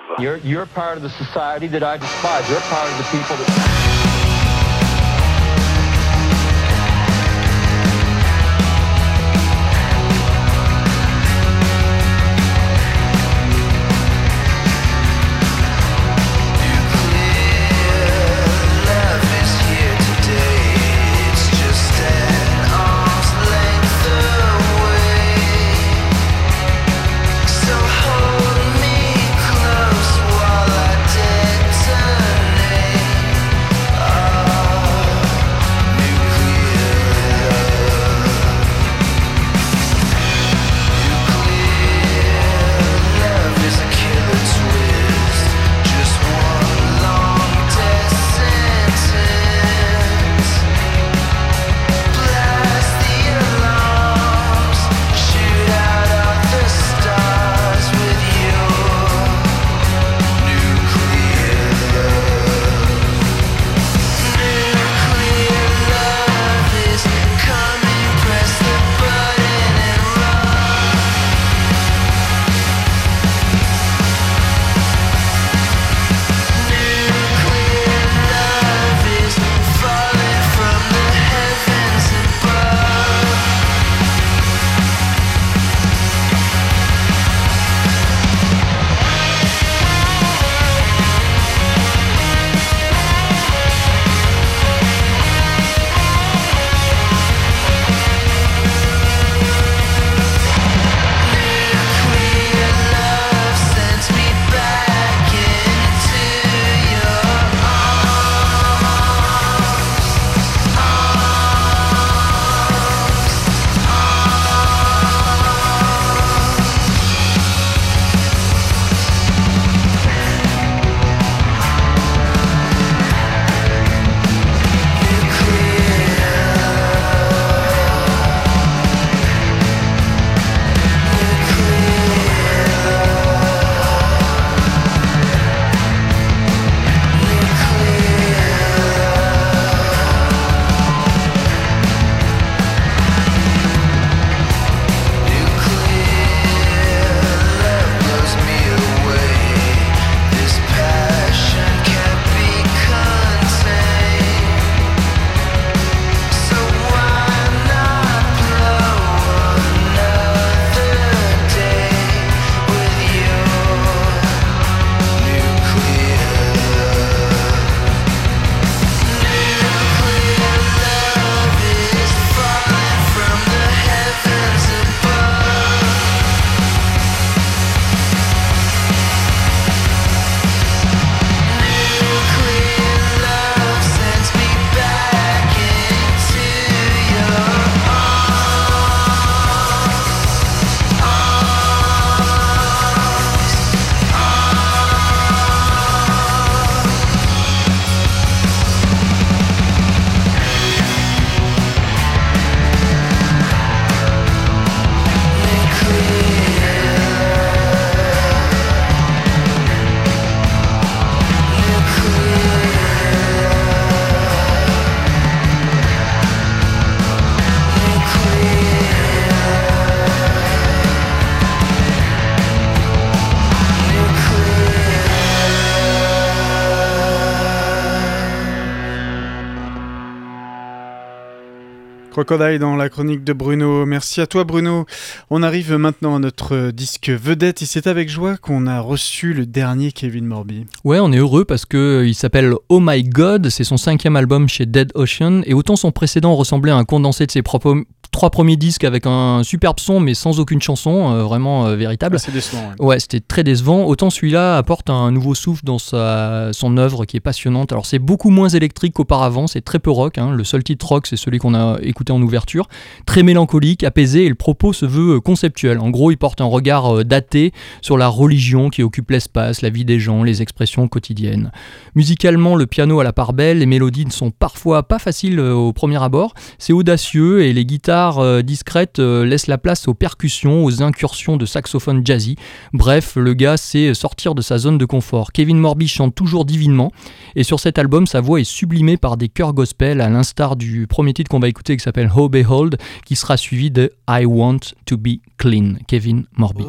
Crocodile 232.23 232.59
dans 232.59 232.75
la 232.75 232.89
chronique 232.89 233.23
de 233.23 233.33
Bruno. 233.33 233.85
Merci 233.85 234.21
à 234.21 234.27
toi 234.27 234.43
Bruno. 234.45 234.85
On 235.29 235.43
arrive 235.43 235.73
maintenant 235.73 236.15
à 236.15 236.19
notre 236.19 236.71
disque 236.71 237.09
vedette 237.09 237.61
et 237.61 237.65
c'est 237.65 237.85
avec 237.87 238.09
joie 238.09 238.37
qu'on 238.37 238.65
a 238.65 238.79
reçu 238.79 239.33
le 239.33 239.45
dernier 239.45 239.91
Kevin 239.91 240.25
Morby. 240.25 240.65
Ouais, 240.85 240.99
on 240.99 241.11
est 241.11 241.17
heureux 241.17 241.43
parce 241.43 241.65
que 241.65 241.77
euh, 241.77 242.07
il 242.07 242.15
s'appelle 242.15 242.53
Oh 242.69 242.79
My 242.81 243.03
God, 243.03 243.49
c'est 243.49 243.65
son 243.65 243.77
cinquième 243.77 244.15
album 244.15 244.47
chez 244.47 244.65
Dead 244.65 244.91
Ocean 244.95 245.41
et 245.45 245.53
autant 245.53 245.75
son 245.75 245.91
précédent 245.91 246.35
ressemblait 246.35 246.71
à 246.71 246.77
un 246.77 246.85
condensé 246.85 247.25
de 247.25 247.31
ses 247.31 247.41
propres 247.41 247.83
trois 248.13 248.29
premiers 248.29 248.55
disques 248.55 248.85
avec 248.85 249.05
un 249.05 249.41
superbe 249.43 249.79
son 249.79 249.99
mais 249.99 250.13
sans 250.13 250.39
aucune 250.39 250.61
chanson, 250.61 251.11
euh, 251.11 251.23
vraiment 251.23 251.65
euh, 251.65 251.75
véritable. 251.75 252.17
Ah, 252.25 252.31
décevant. 252.31 252.61
ouais. 252.79 252.85
Ouais, 252.85 252.99
c'était 252.99 253.19
très 253.19 253.43
décevant. 253.43 253.83
Autant 253.85 254.09
celui-là 254.09 254.55
apporte 254.57 254.89
un 254.89 255.11
nouveau 255.11 255.35
souffle 255.35 255.65
dans 255.65 255.79
sa, 255.79 256.53
son 256.53 256.77
œuvre 256.77 257.03
qui 257.03 257.17
est 257.17 257.19
passionnante. 257.19 257.73
Alors 257.73 257.85
c'est 257.85 257.99
beaucoup 257.99 258.29
moins 258.29 258.47
électrique 258.47 258.93
qu'auparavant, 258.93 259.47
c'est 259.47 259.61
très 259.61 259.79
peu 259.79 259.91
rock. 259.91 260.17
hein. 260.19 260.31
Le 260.31 260.43
seul 260.43 260.63
titre 260.63 260.87
rock, 260.87 261.07
c'est 261.07 261.17
celui 261.17 261.39
qu'on 261.39 261.53
a 261.55 261.77
écouté 261.81 262.13
en 262.13 262.21
ouverture. 262.21 262.67
Très 263.05 263.23
mélancolique, 263.23 263.83
apaisé, 263.83 264.25
et 264.25 264.29
le 264.29 264.35
propos 264.35 264.71
se 264.71 264.85
veut 264.85 265.15
euh, 265.15 265.19
conceptuel. 265.19 265.79
En 265.79 265.89
gros, 265.89 266.11
il 266.11 266.17
porte 266.17 266.39
un 266.39 266.45
regard 266.45 267.03
daté 267.03 267.51
sur 267.81 267.97
la 267.97 268.07
religion 268.07 268.69
qui 268.69 268.83
occupe 268.83 269.09
l'espace, 269.09 269.61
la 269.61 269.69
vie 269.69 269.85
des 269.85 269.99
gens, 269.99 270.23
les 270.23 270.41
expressions 270.41 270.87
quotidiennes. 270.87 271.51
Musicalement, 271.95 272.55
le 272.55 272.67
piano 272.67 272.99
a 272.99 273.03
la 273.03 273.11
part 273.13 273.33
belle, 273.33 273.57
les 273.57 273.65
mélodies 273.65 274.05
ne 274.05 274.11
sont 274.11 274.29
parfois 274.31 274.83
pas 274.83 274.99
faciles 274.99 275.39
au 275.39 275.73
premier 275.73 276.01
abord. 276.01 276.33
C'est 276.59 276.73
audacieux 276.73 277.43
et 277.43 277.53
les 277.53 277.65
guitares 277.65 278.02
euh, 278.19 278.41
discrètes 278.41 278.99
euh, 278.99 279.25
laissent 279.25 279.47
la 279.47 279.57
place 279.57 279.87
aux 279.87 279.93
percussions, 279.93 280.63
aux 280.63 280.81
incursions 280.81 281.37
de 281.37 281.45
saxophone 281.45 282.05
jazzy. 282.05 282.35
Bref, 282.73 283.15
le 283.15 283.33
gars 283.33 283.57
sait 283.57 283.93
sortir 283.93 284.35
de 284.35 284.41
sa 284.41 284.57
zone 284.57 284.77
de 284.77 284.85
confort. 284.85 285.31
Kevin 285.31 285.57
Morby 285.57 285.87
chante 285.87 286.15
toujours 286.15 286.45
divinement 286.45 286.91
et 287.35 287.43
sur 287.43 287.59
cet 287.59 287.79
album, 287.79 288.05
sa 288.05 288.21
voix 288.21 288.39
est 288.39 288.43
sublimée 288.43 288.97
par 288.97 289.17
des 289.17 289.29
chœurs 289.29 289.53
gospel 289.53 290.01
à 290.01 290.09
l'instar 290.09 290.55
du 290.55 290.87
premier 290.87 291.13
titre 291.13 291.29
qu'on 291.29 291.39
va 291.39 291.47
écouter 291.47 291.77
qui 291.77 291.83
s'appelle 291.83 292.11
Oh 292.15 292.29
Behold 292.29 292.77
qui 293.05 293.15
sera 293.15 293.37
suivi 293.37 293.71
de 293.71 293.91
I 294.09 294.25
Want 294.25 294.59
to 294.85 294.97
Be 294.97 295.19
Clean. 295.37 295.75
Kevin 295.87 296.25
Morby. 296.37 296.65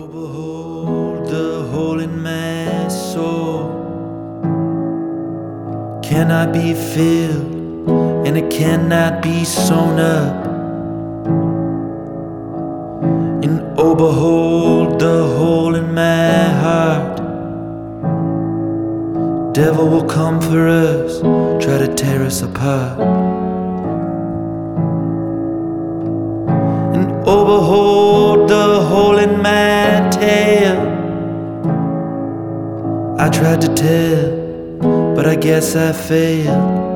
Be 6.53 6.73
filled, 6.73 7.88
and 8.27 8.37
it 8.38 8.49
cannot 8.49 9.23
be 9.23 9.44
up. 9.99 10.54
And 13.45 13.61
oh, 13.79 13.95
behold 13.95 15.01
the 15.01 15.27
hole 15.37 15.75
in 15.75 15.95
my 15.95 16.45
heart. 16.63 17.17
Devil 19.55 19.89
will 19.89 20.05
come 20.05 20.41
for 20.41 20.67
us, 20.69 21.21
try 21.65 21.79
to 21.79 21.95
tear 21.95 22.23
us 22.23 22.43
apart. 22.43 22.99
And 26.97 27.07
oh, 27.27 27.45
behold 27.45 28.49
the 28.51 28.81
hole 28.83 29.19
in 29.19 29.41
my 29.41 30.11
tail. 30.11 30.81
I 33.19 33.29
tried 33.31 33.61
to 33.61 33.69
tell, 33.75 35.15
but 35.15 35.27
I 35.27 35.37
guess 35.37 35.77
I 35.77 35.93
failed. 35.93 36.93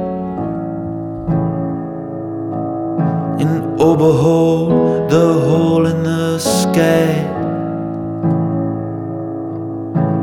Oh, 3.79 3.97
behold 3.97 5.11
the 5.11 5.33
hole 5.47 5.87
in 5.87 6.03
the 6.03 6.39
sky. 6.39 7.25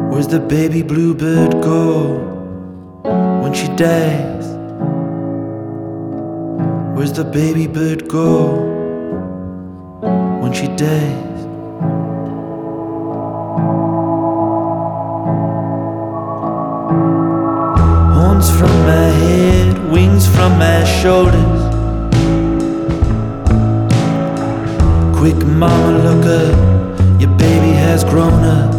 Where's 0.09 0.27
the 0.27 0.39
baby 0.39 0.81
bluebird 0.83 1.51
go 1.61 2.17
when 3.41 3.53
she 3.53 3.67
dies? 3.75 4.45
Where's 6.95 7.13
the 7.13 7.25
baby 7.25 7.67
bird 7.67 8.07
go? 8.07 8.75
when 10.45 10.53
she 10.53 10.67
dies. 10.67 11.39
Horns 18.15 18.49
from 18.51 18.73
my 18.91 19.09
head, 19.23 19.91
wings 19.91 20.27
from 20.27 20.59
my 20.59 20.83
shoulders. 20.83 21.64
Quick, 25.17 25.45
mama, 25.45 25.91
look 26.05 26.25
up, 26.25 27.19
your 27.19 27.31
baby 27.37 27.71
has 27.71 28.03
grown 28.03 28.43
up. 28.43 28.73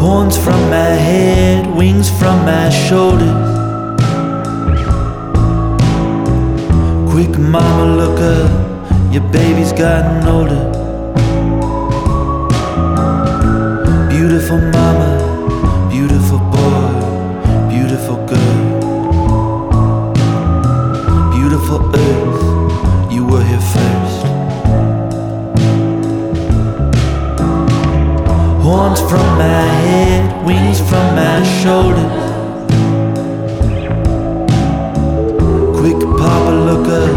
Horns 0.00 0.36
from 0.36 0.60
my 0.70 0.92
head, 1.08 1.66
wings 1.74 2.08
from 2.08 2.38
my 2.46 2.70
shoulders. 2.70 3.34
Quick, 7.10 7.38
mama, 7.38 7.84
look 7.96 8.20
up. 8.20 8.50
Your 9.12 9.22
baby's 9.30 9.72
gotten 9.72 10.26
older. 10.26 10.64
Beautiful 14.08 14.58
mama, 14.58 15.03
from 29.14 29.30
my 29.38 29.66
head, 29.86 30.22
wings 30.44 30.80
from 30.90 31.14
my 31.14 31.40
shoulders. 31.60 32.12
Quick, 35.78 36.00
Papa, 36.18 36.52
look 36.68 36.86
up. 36.88 37.14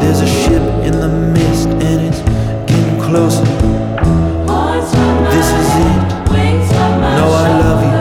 There's 0.00 0.20
a 0.20 0.26
ship 0.26 0.64
in 0.86 0.94
the 1.04 1.08
mist 1.08 1.68
and 1.68 1.98
it's 2.08 2.20
getting 2.70 3.00
closer. 3.00 3.48
This 5.34 5.48
is 5.60 5.68
it. 5.86 6.00
No, 7.18 7.26
I 7.46 7.48
love 7.64 7.80
you. 7.88 7.96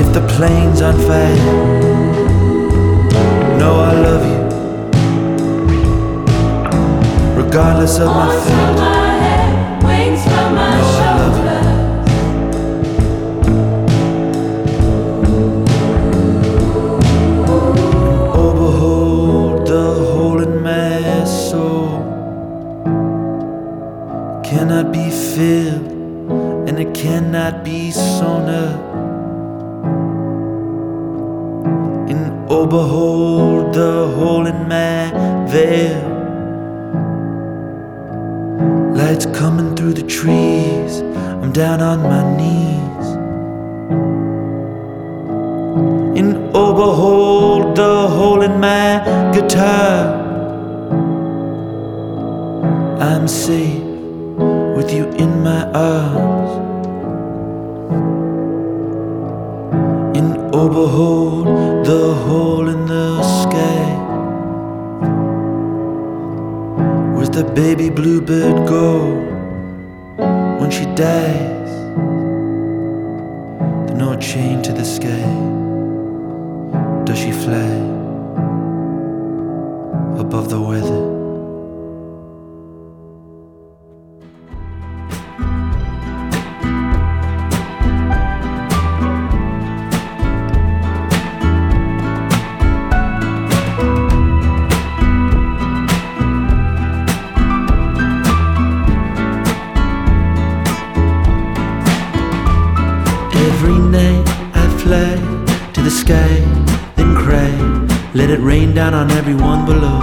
If 0.00 0.08
the 0.12 0.24
plane's 0.34 0.80
on 0.82 0.96
fire, 1.08 1.40
no, 3.62 3.70
I 3.90 3.92
love 4.08 4.24
you. 4.32 4.40
Regardless 7.42 7.98
of 7.98 8.08
my 8.08 8.28
fate, 8.44 9.05
I'm 52.98 53.28
safe 53.28 53.82
with 54.74 54.90
you 54.90 55.04
in 55.18 55.42
my 55.42 55.70
arms. 55.72 56.50
And 60.16 60.54
oh, 60.54 60.68
behold 60.70 61.46
the 61.84 62.14
hole 62.14 62.68
in 62.70 62.86
the 62.86 63.22
sky. 63.42 63.92
Where's 67.14 67.28
the 67.28 67.44
baby 67.44 67.90
bluebird 67.90 68.66
go 68.66 69.04
when 70.58 70.70
she 70.70 70.86
dies? 70.94 71.68
There's 73.84 73.98
no 73.98 74.16
chain 74.18 74.62
to 74.62 74.72
the 74.72 74.84
sky. 74.86 75.26
Does 77.04 77.18
she 77.18 77.32
fly 77.32 77.72
above 80.18 80.48
the 80.48 80.62
weather? 80.62 81.15
Down 108.76 108.92
on 108.92 109.10
everyone 109.12 109.64
below. 109.64 110.00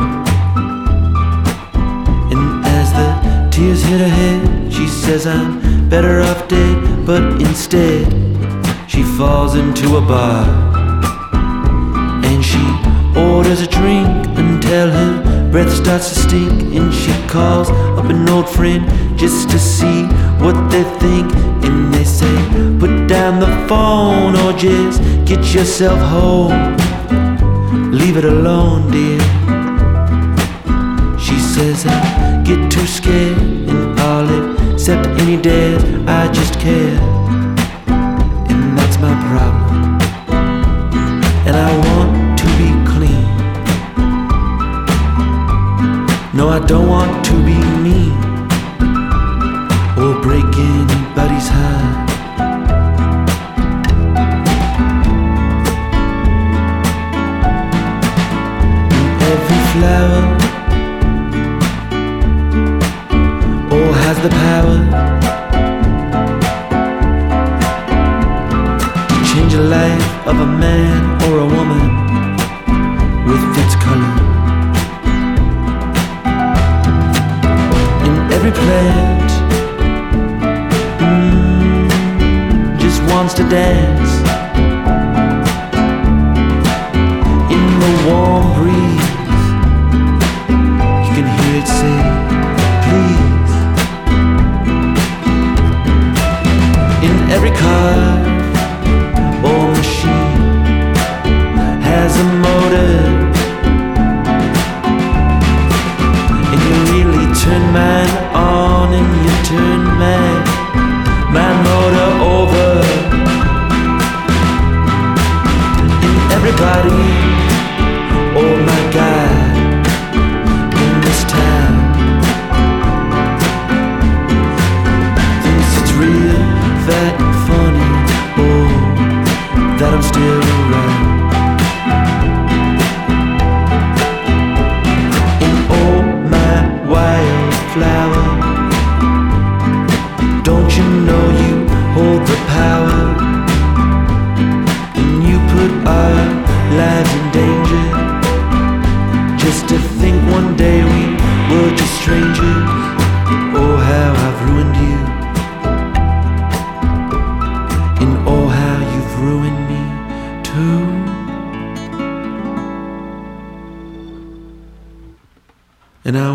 And 2.34 2.66
as 2.66 2.92
the 2.92 3.48
tears 3.52 3.84
hit 3.84 4.00
her 4.00 4.08
head, 4.08 4.74
she 4.74 4.88
says, 4.88 5.28
I'm 5.28 5.88
better 5.90 6.22
off 6.22 6.48
dead. 6.48 7.06
But 7.06 7.22
instead, 7.40 8.12
she 8.90 9.04
falls 9.04 9.54
into 9.54 9.98
a 9.98 10.02
bar 10.02 10.44
and 12.26 12.44
she 12.44 12.66
orders 13.16 13.62
a 13.62 13.68
drink 13.68 14.10
until 14.40 14.90
her 14.90 15.52
breath 15.52 15.72
starts 15.72 16.10
to 16.10 16.16
stink. 16.16 16.74
And 16.74 16.92
she 16.92 17.14
calls 17.28 17.70
up 17.70 18.06
an 18.06 18.28
old 18.28 18.50
friend 18.50 18.90
just 19.20 19.52
to 19.52 19.60
see 19.60 20.06
what 20.42 20.58
they 20.72 20.84
think. 20.98 21.32
And 21.64 21.94
they 21.94 22.06
say, 22.06 22.36
Put 22.80 23.06
down 23.06 23.40
the 23.40 23.52
phone 23.68 24.36
or 24.36 24.52
just 24.58 25.00
get 25.28 25.54
yourself 25.54 26.00
home. 26.00 26.93
Leave 27.94 28.18
it 28.18 28.26
alone, 28.26 28.90
dear. 28.90 29.20
She 31.20 31.38
says, 31.38 31.86
I 31.86 32.42
get 32.44 32.72
too 32.72 32.88
scared 32.88 33.38
and 33.38 34.00
I'll 34.00 34.74
accept 34.74 35.06
any 35.22 35.40
dare. 35.40 35.80
I 36.08 36.28
just 36.32 36.60
care. 36.60 37.13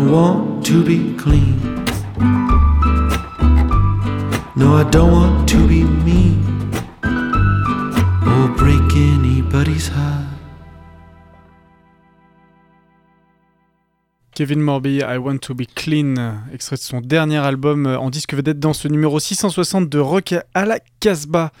Want 0.09 0.65
to 0.65 0.83
be 0.83 1.15
clean. 1.17 1.55
No, 4.55 4.75
I 4.75 4.83
don't 4.89 5.11
want 5.11 5.47
to 5.49 5.57
be 5.67 5.83
mean 5.83 6.43
or 8.25 8.49
break 8.57 8.81
anybody's 8.95 9.87
heart. 9.87 10.25
Kevin 14.33 14.61
Morby, 14.61 15.03
I 15.03 15.17
Want 15.17 15.39
to 15.39 15.53
Be 15.53 15.65
Clean, 15.75 16.15
extrait 16.53 16.77
de 16.77 16.81
son 16.81 17.01
dernier 17.01 17.39
album 17.39 17.85
en 17.85 18.09
disque 18.09 18.33
vedette 18.33 18.59
dans 18.59 18.73
ce 18.73 18.87
numéro 18.87 19.19
660 19.19 19.89
de 19.89 19.99
Rock 19.99 20.33
à 20.53 20.65
la 20.65 20.79
Casbah. 21.01 21.51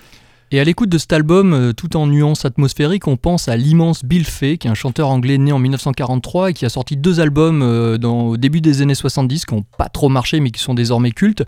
Et 0.51 0.59
à 0.59 0.63
l'écoute 0.63 0.89
de 0.89 0.97
cet 0.97 1.13
album, 1.13 1.53
euh, 1.53 1.73
tout 1.73 1.95
en 1.95 2.07
nuances 2.07 2.43
atmosphériques, 2.43 3.07
on 3.07 3.17
pense 3.17 3.47
à 3.47 3.55
l'immense 3.55 4.03
Bill 4.03 4.25
Fay, 4.25 4.57
qui 4.57 4.67
est 4.67 4.71
un 4.71 4.75
chanteur 4.75 5.09
anglais 5.09 5.37
né 5.37 5.51
en 5.51 5.59
1943 5.59 6.49
et 6.49 6.53
qui 6.53 6.65
a 6.65 6.69
sorti 6.69 6.97
deux 6.97 7.19
albums 7.19 7.61
euh, 7.61 7.99
au 7.99 8.35
début 8.35 8.59
des 8.59 8.81
années 8.81 8.95
70 8.95 9.45
qui 9.45 9.53
n'ont 9.53 9.63
pas 9.77 9.89
trop 9.89 10.09
marché 10.09 10.39
mais 10.39 10.49
qui 10.49 10.61
sont 10.61 10.73
désormais 10.73 11.11
cultes. 11.11 11.43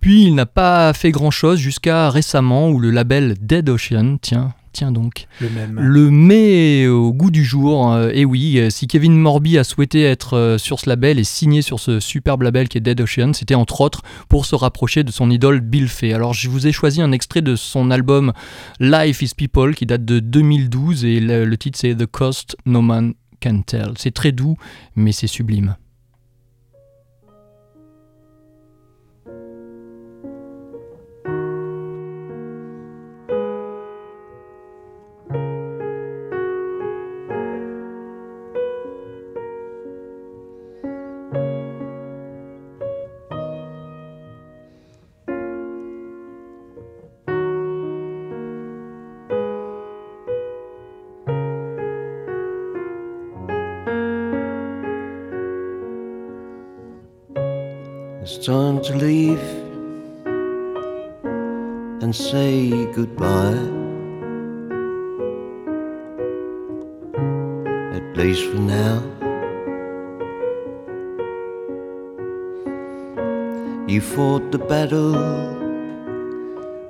Puis 0.00 0.24
il 0.24 0.34
n'a 0.34 0.46
pas 0.46 0.94
fait 0.94 1.10
grand-chose 1.10 1.58
jusqu'à 1.58 2.08
récemment 2.08 2.70
où 2.70 2.80
le 2.80 2.90
label 2.90 3.34
Dead 3.42 3.68
Ocean, 3.68 4.16
tiens, 4.22 4.54
tiens 4.72 4.92
donc, 4.92 5.26
Le 5.40 5.48
même. 5.50 5.78
le 5.80 6.10
met 6.10 6.86
au 6.86 7.12
goût 7.12 7.30
du 7.30 7.44
jour. 7.44 7.96
et 8.12 8.24
oui, 8.24 8.58
euh, 8.58 8.70
si 8.70 8.86
Kevin 8.86 9.16
Morby 9.16 9.58
a 9.58 9.64
souhaité 9.64 10.02
être 10.02 10.36
euh, 10.36 10.58
sur 10.58 10.80
ce 10.80 10.88
label 10.88 11.18
et 11.18 11.24
signer 11.24 11.62
sur 11.62 11.80
ce 11.80 12.00
superbe 12.00 12.42
label 12.42 12.68
qui 12.68 12.78
est 12.78 12.80
Dead 12.80 13.00
Ocean, 13.00 13.32
c'était 13.32 13.54
entre 13.54 13.80
autres 13.80 14.02
pour 14.28 14.46
se 14.46 14.54
rapprocher 14.54 15.04
de 15.04 15.10
son 15.10 15.30
idole 15.30 15.60
Bill 15.60 15.88
Fay. 15.88 16.12
Alors 16.12 16.34
je 16.34 16.48
vous 16.48 16.66
ai 16.66 16.72
choisi 16.72 17.02
un 17.02 17.12
extrait 17.12 17.42
de 17.42 17.56
son 17.56 17.90
album 17.90 18.32
Life 18.78 19.22
is 19.22 19.32
People 19.36 19.74
qui 19.74 19.86
date 19.86 20.04
de 20.04 20.20
2012 20.20 21.04
et 21.04 21.20
le, 21.20 21.44
le 21.44 21.56
titre 21.56 21.78
c'est 21.80 21.94
The 21.94 22.06
Cost 22.06 22.56
No 22.66 22.82
Man 22.82 23.14
Can 23.42 23.62
Tell. 23.66 23.92
C'est 23.96 24.12
très 24.14 24.32
doux 24.32 24.56
mais 24.96 25.12
c'est 25.12 25.26
sublime. 25.26 25.76
Time 58.40 58.80
to 58.80 58.94
leave 58.96 59.42
and 62.02 62.16
say 62.16 62.70
goodbye. 62.94 63.60
At 67.92 68.16
least 68.16 68.46
for 68.46 68.60
now. 68.60 69.02
You 73.86 74.00
fought 74.00 74.50
the 74.52 74.58
battle 74.58 75.12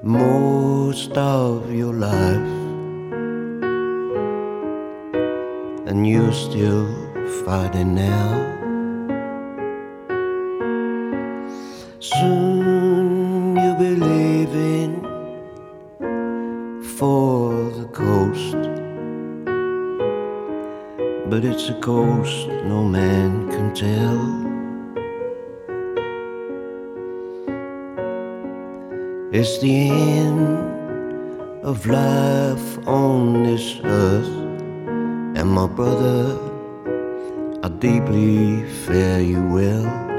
most 0.04 1.10
of 1.16 1.72
your 1.74 1.94
life, 1.94 2.50
and 5.88 6.06
you're 6.06 6.32
still 6.32 6.86
fighting 7.44 7.96
now. 7.96 8.59
Tell. 23.80 24.20
It's 29.32 29.58
the 29.60 29.88
end 29.88 31.64
of 31.64 31.86
life 31.86 32.86
on 32.86 33.42
this 33.44 33.80
earth, 33.84 34.34
and 35.38 35.48
my 35.48 35.66
brother, 35.66 36.38
I 37.62 37.68
deeply 37.68 38.68
fare 38.84 39.22
you 39.22 39.42
well. 39.48 40.09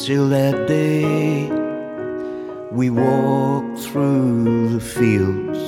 Until 0.00 0.30
that 0.30 0.66
day, 0.66 1.44
we 2.72 2.88
walk 2.88 3.76
through 3.76 4.70
the 4.70 4.80
fields 4.80 5.58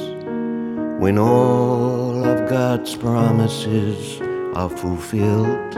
when 0.99 1.18
all 1.18 2.24
of 2.24 2.49
God's 2.49 2.97
promises 2.97 4.22
are 4.55 4.70
fulfilled. 4.70 5.74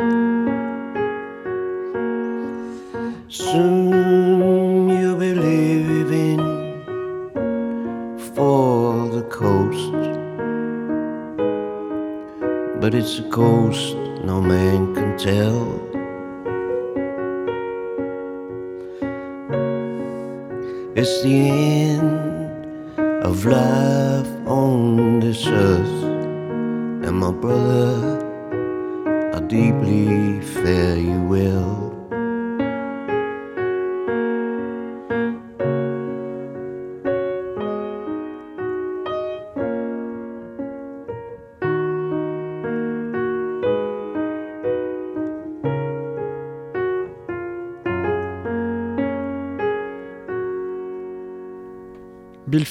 Soon 3.27 4.89
you'll 4.89 5.19
be 5.19 5.35
leaving 5.35 6.39
for 8.37 9.09
the 9.09 9.25
coast, 9.33 9.93
but 12.81 12.95
it's 12.95 13.19
a 13.19 13.29
coast 13.31 13.97
no 14.23 14.41
man 14.41 14.95
can 14.95 15.19
tell. 15.19 15.64
The 21.25 21.49
end 21.49 23.01
of 23.25 23.47
life 23.47 24.29
on 24.47 25.21
this 25.21 25.47
earth, 25.47 26.03
and 27.07 27.17
my 27.17 27.31
brother, 27.31 28.21
I 29.35 29.41
deeply 29.41 30.24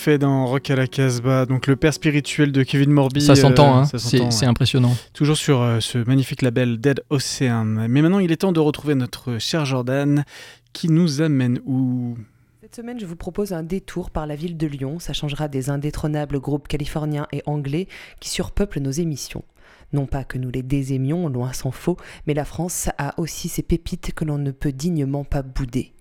fait 0.04 0.18
dans 0.18 0.46
Rock 0.48 0.70
à 0.70 0.76
la 0.76 0.86
Casbah, 0.86 1.46
donc 1.46 1.66
le 1.66 1.78
père 1.78 1.94
spirituel 1.94 2.52
de 2.52 2.64
Kevin 2.64 2.92
Morby. 2.92 3.22
Ça 3.22 3.36
s'entend, 3.36 3.78
euh, 3.78 3.80
hein. 3.80 3.86
ça 3.86 4.00
c'est 4.00 4.18
s'entend, 4.18 4.32
c'est 4.32 4.46
ouais. 4.46 4.50
impressionnant. 4.50 4.94
Toujours 5.14 5.38
sur 5.38 5.62
euh, 5.62 5.80
ce 5.80 5.98
magnifique 5.98 6.42
label 6.42 6.78
Dead 6.78 7.02
Ocean. 7.10 7.88
Mais 7.88 8.02
maintenant, 8.02 8.20
il 8.20 8.30
est 8.30 8.36
temps 8.36 8.52
de 8.52 8.60
retrouver 8.60 8.96
notre 8.96 9.38
cher 9.40 9.64
Jordan 9.64 10.26
qui 10.74 10.90
nous 10.90 11.22
amène 11.22 11.62
où? 11.66 12.18
Cette 12.62 12.76
semaine, 12.76 13.00
je 13.00 13.06
vous 13.06 13.16
propose 13.16 13.54
un 13.54 13.64
détour 13.64 14.12
par 14.12 14.28
la 14.28 14.36
ville 14.36 14.58
de 14.58 14.68
Lyon. 14.68 15.00
Ça 15.00 15.14
changera 15.14 15.48
des 15.48 15.70
indétrônables 15.70 16.42
groupes 16.42 16.68
californiens 16.68 17.28
et 17.32 17.42
anglais 17.46 17.88
qui 18.20 18.30
surpeuplent 18.30 18.82
nos 18.82 18.92
émissions. 18.92 19.46
Non 19.94 20.08
pas 20.08 20.24
que 20.24 20.40
nous 20.40 20.50
les 20.50 20.64
désaimions, 20.64 21.30
loin 21.30 21.54
s'en 21.54 21.72
faut, 21.72 21.98
mais 22.26 22.34
la 22.34 22.46
France 22.46 22.90
a 22.98 23.20
aussi 23.20 23.48
ses 23.48 23.62
pépites 23.62 24.14
que 24.14 24.26
l'on 24.26 24.40
ne 24.40 24.52
peut 24.52 24.72
dignement 24.72 25.24
pas 25.24 25.44
bouder. 25.44 25.94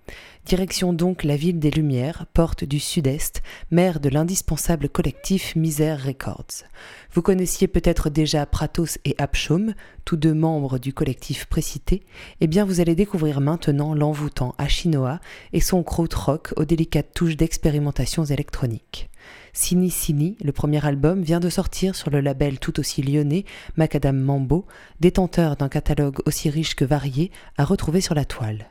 Direction 0.45 0.91
donc 0.91 1.23
la 1.23 1.37
ville 1.37 1.59
des 1.59 1.71
Lumières, 1.71 2.25
porte 2.33 2.65
du 2.65 2.79
Sud-Est, 2.79 3.41
mère 3.71 4.01
de 4.01 4.09
l'indispensable 4.09 4.89
collectif 4.89 5.55
Misère 5.55 6.03
Records. 6.03 6.65
Vous 7.13 7.21
connaissiez 7.21 7.67
peut-être 7.67 8.09
déjà 8.09 8.45
Pratos 8.45 8.97
et 9.05 9.15
Abchaume, 9.19 9.73
tous 10.03 10.17
deux 10.17 10.33
membres 10.33 10.79
du 10.79 10.91
collectif 10.91 11.45
précité, 11.45 12.03
eh 12.41 12.47
bien 12.47 12.65
vous 12.65 12.81
allez 12.81 12.95
découvrir 12.95 13.39
maintenant 13.39 13.93
l'envoûtant 13.93 14.53
Ashinoa 14.57 15.21
et 15.53 15.61
son 15.61 15.81
krautrock 15.83 16.51
aux 16.57 16.65
délicates 16.65 17.13
touches 17.13 17.37
d'expérimentations 17.37 18.25
électroniques. 18.25 19.09
Sini 19.53 19.91
Sini, 19.91 20.35
le 20.43 20.51
premier 20.51 20.83
album, 20.83 21.21
vient 21.21 21.39
de 21.39 21.49
sortir 21.49 21.95
sur 21.95 22.09
le 22.09 22.21
label 22.21 22.59
tout 22.59 22.79
aussi 22.79 23.03
lyonnais 23.03 23.45
Macadam 23.83 24.17
Mambo, 24.17 24.65
détenteur 25.01 25.57
d'un 25.57 25.67
catalogue 25.67 26.19
aussi 26.25 26.49
riche 26.49 26.73
que 26.73 26.85
varié 26.85 27.31
à 27.57 27.65
retrouver 27.65 27.99
sur 27.99 28.15
la 28.15 28.23
toile. 28.23 28.69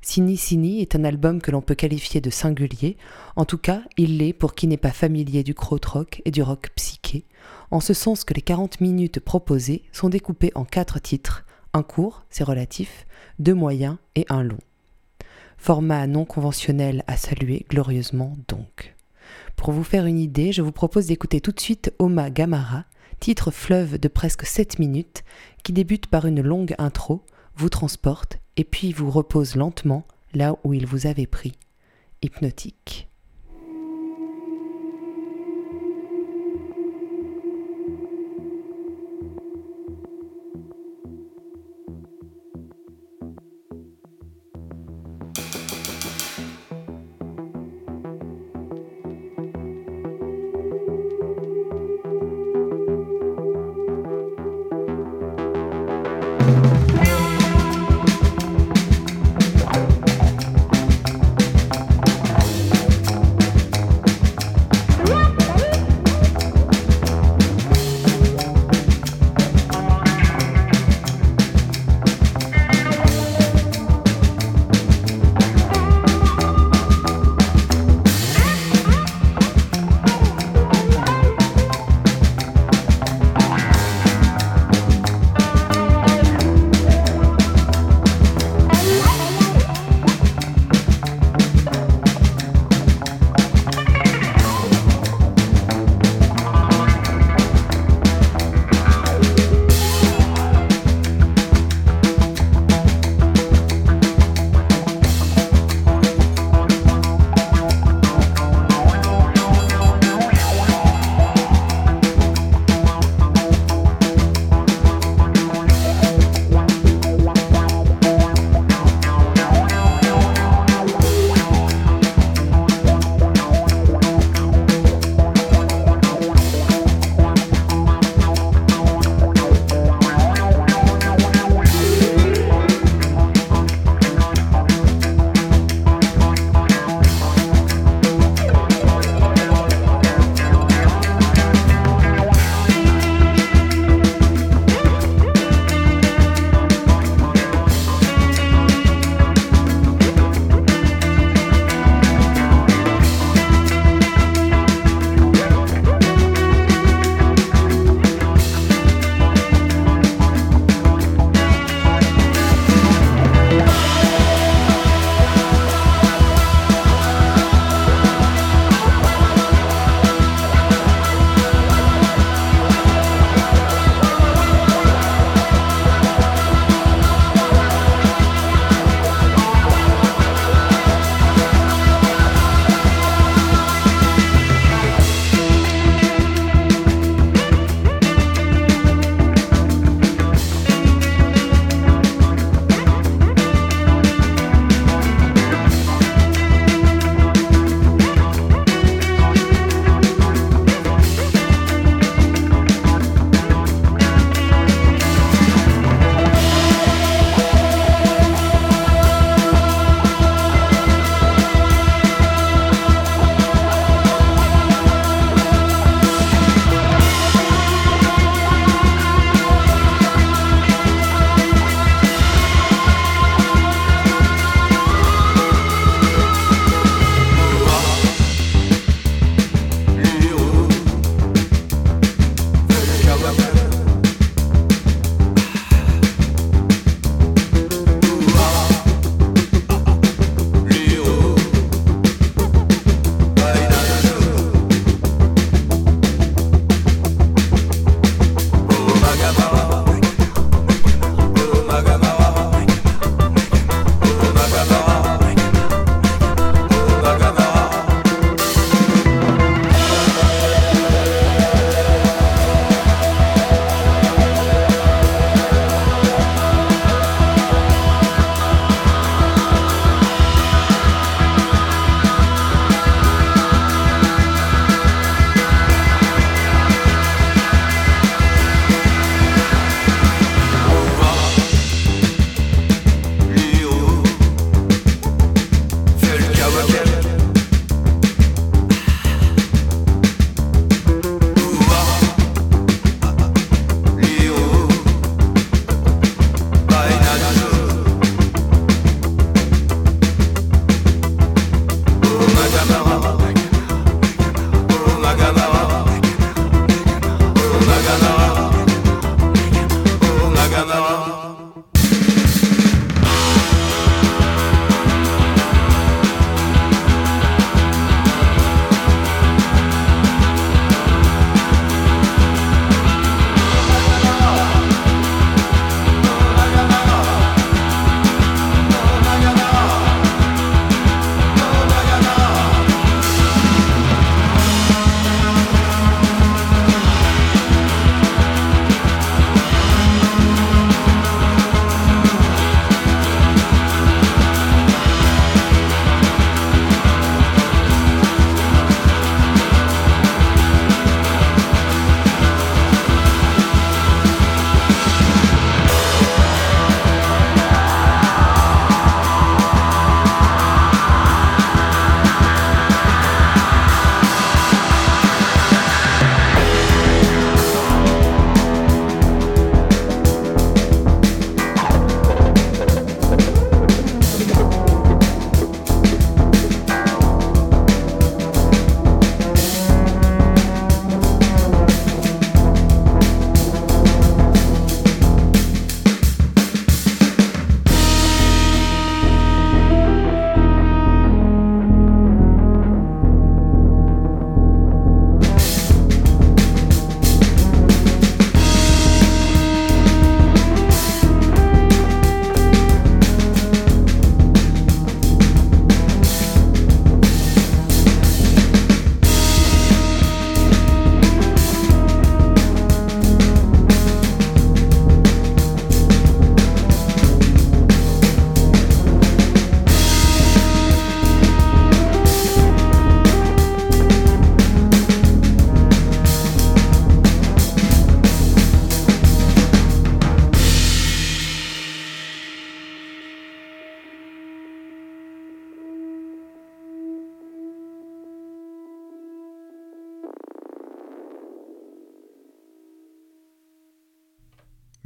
Sini 0.00 0.38
Sini 0.38 0.80
est 0.80 0.96
un 0.96 1.04
album 1.04 1.42
que 1.42 1.50
l'on 1.50 1.60
peut 1.60 1.74
qualifier 1.74 2.22
de 2.22 2.30
singulier, 2.30 2.96
en 3.36 3.44
tout 3.44 3.58
cas 3.58 3.82
il 3.98 4.16
l'est 4.16 4.32
pour 4.32 4.54
qui 4.54 4.66
n'est 4.66 4.78
pas 4.78 4.90
familier 4.90 5.42
du 5.42 5.52
krautrock 5.52 6.22
et 6.24 6.30
du 6.30 6.40
rock 6.40 6.70
psyché, 6.76 7.26
en 7.70 7.80
ce 7.80 7.92
sens 7.92 8.24
que 8.24 8.32
les 8.32 8.40
40 8.40 8.80
minutes 8.80 9.20
proposées 9.20 9.82
sont 9.92 10.08
découpées 10.08 10.52
en 10.54 10.64
quatre 10.64 10.98
titres, 10.98 11.44
un 11.74 11.82
court, 11.82 12.24
c'est 12.30 12.42
relatif, 12.42 13.06
deux 13.38 13.52
moyens 13.52 13.98
et 14.14 14.24
un 14.30 14.42
long. 14.42 14.60
Format 15.58 16.06
non 16.06 16.24
conventionnel 16.24 17.04
à 17.06 17.18
saluer 17.18 17.66
glorieusement 17.68 18.32
donc. 18.48 18.94
Pour 19.56 19.72
vous 19.72 19.84
faire 19.84 20.06
une 20.06 20.18
idée, 20.18 20.52
je 20.52 20.62
vous 20.62 20.72
propose 20.72 21.08
d'écouter 21.08 21.42
tout 21.42 21.52
de 21.52 21.60
suite 21.60 21.92
Oma 21.98 22.30
Gamara, 22.30 22.84
titre 23.20 23.50
fleuve 23.50 23.98
de 23.98 24.08
presque 24.08 24.44
7 24.44 24.78
minutes, 24.78 25.24
qui 25.62 25.72
débute 25.72 26.06
par 26.06 26.26
une 26.26 26.42
longue 26.42 26.74
intro, 26.78 27.24
vous 27.56 27.68
transporte 27.68 28.38
et 28.56 28.64
puis 28.64 28.92
vous 28.92 29.10
repose 29.10 29.56
lentement 29.56 30.06
là 30.32 30.56
où 30.64 30.74
il 30.74 30.86
vous 30.86 31.06
avait 31.06 31.26
pris. 31.26 31.52
Hypnotique. 32.22 33.08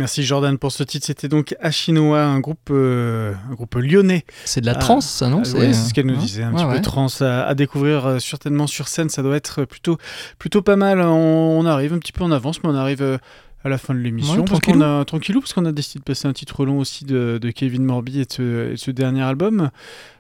Merci 0.09 0.23
Jordan 0.23 0.57
pour 0.57 0.73
ce 0.73 0.83
titre. 0.85 1.05
C'était 1.05 1.29
donc 1.29 1.55
Ashinoa, 1.61 2.25
un 2.25 2.41
groupe, 2.41 2.71
euh, 2.71 3.35
un 3.51 3.55
groupe 3.55 3.75
lyonnais. 3.75 4.25
C'est 4.47 4.63
de 4.63 4.67
la 4.67 4.75
trance, 4.75 5.07
ça, 5.07 5.29
non? 5.29 5.43
Ah, 5.45 5.59
ouais, 5.59 5.75
c'est 5.75 5.91
ce 5.91 5.93
qu'elle 5.93 6.07
nous 6.07 6.17
disait, 6.17 6.45
un 6.45 6.49
Ouais, 6.53 6.57
petit 6.63 6.65
ouais. 6.65 6.77
peu 6.77 6.81
trans 6.81 7.09
à, 7.21 7.43
à 7.43 7.55
découvrir 7.55 8.07
euh, 8.07 8.19
certainement 8.19 8.67
sur 8.67 8.89
scène. 8.89 9.11
Ça 9.11 9.23
doit 9.23 9.37
être 9.37 9.67
plutôt, 9.67 9.99
plutôt 10.39 10.63
pas 10.63 10.77
mal. 10.77 11.03
On, 11.03 11.61
on 11.61 11.67
arrive 11.67 11.93
un 11.93 11.99
petit 11.99 12.13
peu 12.13 12.25
en 12.25 12.31
avance, 12.33 12.63
mais 12.65 12.71
on 12.71 12.75
arrive 12.75 13.03
euh, 13.03 13.19
à 13.65 13.69
la 13.69 13.77
fin 13.77 13.93
de 13.93 13.99
l'émission. 13.99 14.37
Ouais, 14.39 14.45
parce 14.49 14.61
qu'on 14.61 14.81
a 14.81 15.05
tranquillou, 15.05 15.41
parce 15.41 15.53
qu'on 15.53 15.67
a 15.67 15.73
décidé 15.73 15.99
de 15.99 16.05
passer 16.05 16.27
un 16.27 16.33
titre 16.33 16.65
long 16.65 16.79
aussi 16.79 17.05
de, 17.05 17.39
de 17.39 17.51
Kevin 17.51 17.85
Morby 17.85 18.21
et 18.21 18.25
de, 18.25 18.33
ce, 18.33 18.69
et 18.69 18.71
de 18.71 18.77
ce 18.77 18.91
dernier 18.91 19.21
album. 19.25 19.69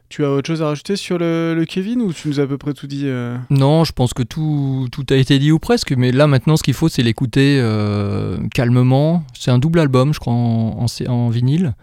Tu 0.08 0.24
as 0.24 0.30
autre 0.30 0.46
chose 0.46 0.62
à 0.62 0.68
rajouter 0.68 0.96
sur 0.96 1.18
le, 1.18 1.54
le 1.54 1.64
Kevin 1.66 2.00
ou 2.00 2.12
tu 2.14 2.28
nous 2.28 2.40
as 2.40 2.44
à 2.44 2.46
peu 2.46 2.56
près 2.56 2.72
tout 2.72 2.86
dit 2.86 3.02
euh 3.04 3.36
Non, 3.50 3.84
je 3.84 3.92
pense 3.92 4.14
que 4.14 4.22
tout, 4.22 4.88
tout 4.90 5.04
a 5.10 5.16
été 5.16 5.38
dit 5.38 5.52
ou 5.52 5.58
presque, 5.58 5.92
mais 5.92 6.12
là 6.12 6.26
maintenant 6.26 6.56
ce 6.56 6.62
qu'il 6.62 6.72
faut 6.74 6.88
c'est 6.88 7.02
l'écouter 7.02 7.58
euh, 7.60 8.38
calmement. 8.54 9.22
C'est 9.38 9.50
un 9.50 9.58
double 9.58 9.80
album, 9.80 10.14
je 10.14 10.18
crois, 10.20 10.32
en, 10.32 10.86
en, 11.08 11.28
vinyle. 11.28 11.74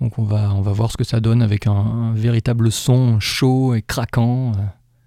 Donc 0.00 0.18
on 0.18 0.22
va, 0.22 0.52
on 0.54 0.60
va 0.60 0.72
voir 0.72 0.92
ce 0.92 0.96
que 0.96 1.04
ça 1.04 1.18
donne 1.20 1.42
avec 1.42 1.66
un, 1.66 1.72
un 1.72 2.12
véritable 2.14 2.70
son 2.70 3.18
chaud 3.18 3.74
et 3.74 3.82
craquant. 3.82 4.52
euh. 4.52 4.60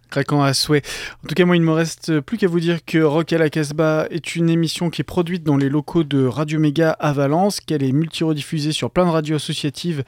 Craquant 0.10 0.42
à 0.42 0.56
souhait. 0.56 0.82
En 1.24 1.28
tout 1.28 1.36
cas, 1.36 1.46
moi, 1.46 1.56
il 1.56 1.60
ne 1.62 1.68
me 1.68 1.72
reste 1.72 2.20
plus 2.22 2.40
qu'à 2.40 2.48
vous 2.48 2.60
dire 2.60 2.84
que 2.84 2.98
Rock 2.98 3.32
à 3.32 3.38
la 3.38 3.52
Casbah 3.52 4.08
est 4.10 4.36
une 4.36 4.50
émission 4.50 4.90
qui 4.90 5.02
est 5.02 5.04
produite 5.04 5.44
dans 5.44 5.56
les 5.56 5.70
locaux 5.70 6.04
de 6.04 6.26
Radio 6.26 6.60
Méga 6.60 6.90
à 6.90 7.14
Valence, 7.14 7.60
qu'elle 7.60 7.84
est 7.84 7.92
multi-rediffusée 7.92 8.72
sur 8.72 8.90
plein 8.90 9.06
de 9.06 9.12
radios 9.12 9.36
associatives 9.36 10.04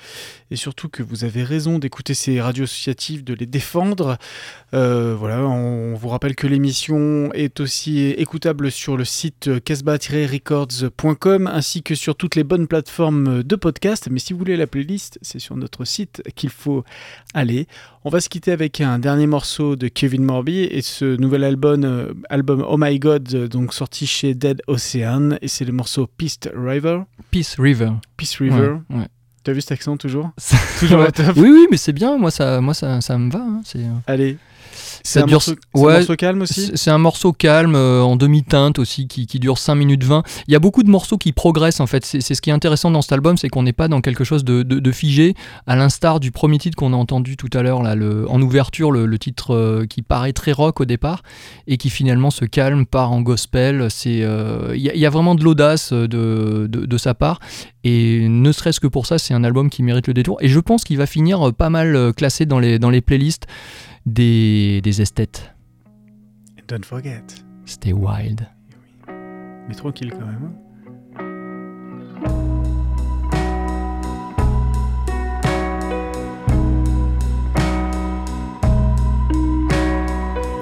et 0.52 0.58
surtout 0.58 0.90
que 0.90 1.02
vous 1.02 1.24
avez 1.24 1.44
raison 1.44 1.80
d'écouter 1.80 2.14
ces 2.14 2.40
radios 2.42 2.66
associatives, 2.66 3.24
de 3.24 3.34
les 3.34 3.46
défendre. 3.46 4.18
Euh, 4.74 5.16
voilà, 5.18 5.40
on 5.46 5.96
vous 5.96 6.10
rappelle 6.10 6.36
que 6.36 6.46
l'émission 6.46 7.32
est 7.34 7.60
aussi 7.60 8.10
écoutable 8.10 8.70
sur 8.70 8.98
le 8.98 9.06
site 9.06 9.64
casbah-records.com 9.64 11.48
ainsi 11.48 11.82
que 11.84 11.96
sur 11.96 12.16
toutes 12.16 12.36
les 12.36 12.44
bonnes 12.44 12.68
plateformes 12.68 13.44
de 13.44 13.56
podcast. 13.56 14.10
Mais 14.12 14.20
si 14.20 14.34
vous 14.34 14.40
voulez 14.40 14.58
la 14.58 14.68
playlist, 14.68 15.18
c'est 15.22 15.40
sur 15.40 15.56
notre 15.56 15.86
site 15.86 16.22
qu'il 16.36 16.50
faut 16.50 16.84
aller. 17.34 17.68
On 18.04 18.10
va 18.10 18.20
se 18.20 18.30
quitter 18.30 18.52
avec 18.52 18.82
un 18.82 19.00
dernier 19.00 19.28
morceau 19.28 19.76
de 19.76 19.88
Kevin 19.88 20.24
Morby 20.24 20.64
et 20.64 20.82
ce 20.82 21.16
nouvel 21.16 21.44
album, 21.44 21.84
euh, 21.86 22.14
album 22.30 22.66
Oh 22.68 22.76
My 22.78 23.00
God, 23.00 23.48
donc 23.48 23.74
sorti 23.74 24.06
chez 24.06 24.34
Dead 24.34 24.62
Ocean, 24.68 25.38
et 25.42 25.48
c'est 25.48 25.66
le 25.66 25.72
morceau 25.72 26.08
Peace 26.08 26.40
River. 26.54 27.04
Peace 27.30 27.56
River. 27.58 27.92
Peace 28.18 28.36
River. 28.38 28.78
Ouais, 28.90 28.98
ouais. 28.98 29.08
T'as 29.44 29.54
vu 29.54 29.62
cet 29.62 29.72
accent 29.72 29.98
toujours 29.98 30.30
Toujours 30.80 31.00
au 31.08 31.12
top. 31.12 31.36
Oui, 31.38 31.50
oui, 31.50 31.68
mais 31.72 31.78
c'est 31.78 31.94
bien, 31.94 32.18
moi 32.18 32.30
ça, 32.32 32.62
moi, 32.62 32.74
ça, 32.74 33.02
ça 33.02 33.18
me 33.18 33.32
va. 33.32 33.40
hein, 33.40 33.62
euh, 33.76 33.90
Allez. 34.08 34.38
C'est 35.04 35.20
Ça 35.20 35.24
un, 35.24 35.28
dure- 35.28 35.36
morceau, 35.74 36.12
un 36.12 36.16
calme 36.16 36.42
aussi 36.42 36.72
C'est 36.76 36.92
un 36.92 36.98
morceau 36.98 37.34
calme, 37.34 37.76
euh, 37.76 38.02
en 38.02 38.16
demi-teinte 38.16 38.80
aussi, 38.80 39.08
qui, 39.08 39.26
qui 39.28 39.40
dure 39.40 39.58
5 39.58 39.76
minutes 39.76 40.04
20. 40.04 40.24
Il 40.48 40.54
y 40.54 40.56
a 40.56 40.60
beaucoup 40.60 40.84
de 40.84 40.90
morceaux 40.90 41.18
qui 41.18 41.32
progressent 41.32 41.80
en 41.80 41.88
fait. 41.88 42.06
C'est 42.06 42.22
ce 42.22 42.42
qui 42.42 42.50
est 42.50 42.54
intéressant 42.54 42.92
dans 42.92 43.02
cet 43.02 43.12
album, 43.14 43.38
c'est 43.38 43.50
qu'on 43.50 43.64
n'est 43.64 43.74
pas 43.74 43.88
dans 43.88 44.02
quelque 44.02 44.24
chose 44.24 44.44
de, 44.44 44.64
de- 44.64 44.80
de 44.80 44.92
figé, 44.92 45.34
à 45.68 45.76
l'instar 45.76 46.20
du 46.20 46.32
premier 46.32 46.58
titre 46.58 46.76
qu'on 46.76 46.94
a 46.94 46.96
entendu 46.98 47.38
tout 47.38 47.50
à 47.54 47.62
l'heure, 47.64 47.80
en 47.82 48.42
ouverture, 48.42 48.92
le, 48.92 49.06
le 49.06 49.20
titre 49.20 49.56
euh, 49.56 49.86
qui 49.86 50.02
paraît 50.02 50.34
très 50.34 50.52
rock 50.52 50.82
au 50.82 50.86
départ, 50.86 51.24
et 51.68 51.78
qui 51.78 51.90
finalement 51.90 52.32
se 52.32 52.46
calme, 52.46 52.86
part 52.86 53.12
en 53.12 53.22
gospel. 53.22 53.88
C'est, 53.90 54.22
euh, 54.24 54.74
Il 54.76 54.82
y, 54.82 54.90
a- 54.90 54.94
il 54.94 55.00
y 55.00 55.06
a 55.06 55.10
vraiment 55.10 55.36
de 55.36 55.44
l'audace 55.44 55.94
de, 55.94 56.68
sa 56.98 57.14
part, 57.14 57.40
et 57.84 58.28
ne 58.30 58.52
serait-ce 58.52 58.80
que 58.80 58.88
pour 58.88 59.06
ça, 59.08 59.18
c'est 59.18 59.34
un 59.34 59.44
album 59.44 59.70
qui 59.70 59.82
mérite 59.84 60.08
le 60.08 60.14
détour. 60.14 60.38
Et 60.42 60.48
je 60.48 60.60
pense 60.60 60.84
qu'il 60.84 60.98
va 60.98 61.06
finir 61.08 61.52
pas 61.54 61.70
mal 61.70 62.14
classé 62.16 62.46
dans 62.46 62.60
les, 62.60 62.78
dans 62.80 62.90
les 62.90 63.02
playlists 63.02 63.48
des, 64.06 64.82
des 64.82 65.02
esthètes. 65.02 65.54
Don't 66.68 66.86
forget. 66.86 67.24
C'était 67.66 67.94
wild. 67.94 68.48
Mais 69.68 69.76
tranquille 69.76 70.12
quand 70.12 70.26
même. 70.26 70.52
hein. 71.18 71.62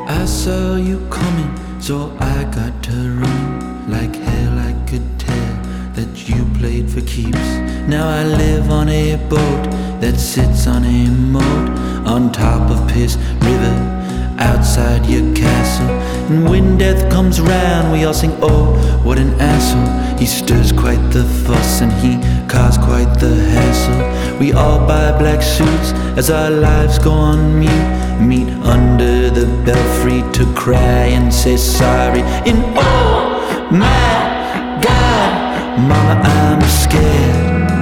I 0.08 0.26
saw 0.26 0.76
you 0.76 1.00
coming, 1.10 1.52
so 1.80 2.12
I 2.20 2.44
got 2.46 2.82
to 2.84 2.92
run. 3.22 3.90
Like 3.90 4.16
hell, 4.16 4.58
I 4.60 4.74
could 4.90 5.06
tell 5.20 5.54
that 5.94 6.28
you 6.28 6.46
played 6.60 6.90
for 6.90 7.02
keeps. 7.02 7.48
Now 7.88 8.08
I 8.08 8.24
live 8.24 8.70
on 8.70 8.90
a 8.90 9.16
boat 9.30 9.64
that 10.02 10.18
sits 10.18 10.68
on 10.68 10.84
a 10.84 11.10
moat 11.10 11.70
on 12.06 12.32
top 12.32 12.70
of 12.70 12.88
Piss 12.90 13.18
River, 13.42 13.76
outside 14.38 15.06
your 15.06 15.34
castle. 15.36 15.90
And 16.30 16.50
when 16.50 16.78
death 16.78 17.12
comes 17.12 17.42
round, 17.42 17.92
we 17.92 18.06
all 18.06 18.14
sing, 18.14 18.38
Oh, 18.42 18.74
what 19.04 19.18
an 19.18 19.34
asshole. 19.40 20.18
He 20.20 20.26
stirs 20.26 20.72
quite 20.72 21.02
the 21.12 21.24
fuss 21.46 21.82
and 21.82 21.92
he 22.04 22.18
caused 22.48 22.82
quite 22.82 23.12
the 23.20 23.34
hassle. 23.34 24.40
We 24.40 24.54
all 24.54 24.80
buy 24.80 25.18
black 25.18 25.42
suits 25.42 25.92
as 26.18 26.30
our 26.30 26.50
lives 26.50 27.00
go 27.00 27.12
on 27.12 27.60
mute. 27.60 28.20
Meet 28.22 28.50
under 28.66 29.30
the 29.30 29.46
belfry 29.66 30.22
to 30.34 30.54
cry 30.54 31.06
and 31.18 31.34
say 31.34 31.56
sorry. 31.56 32.22
And 32.22 32.62
oh 32.76 33.68
my 33.72 34.82
God, 34.84 35.80
Mama, 35.80 36.22
I'm 36.24 36.62
scared. 36.62 37.79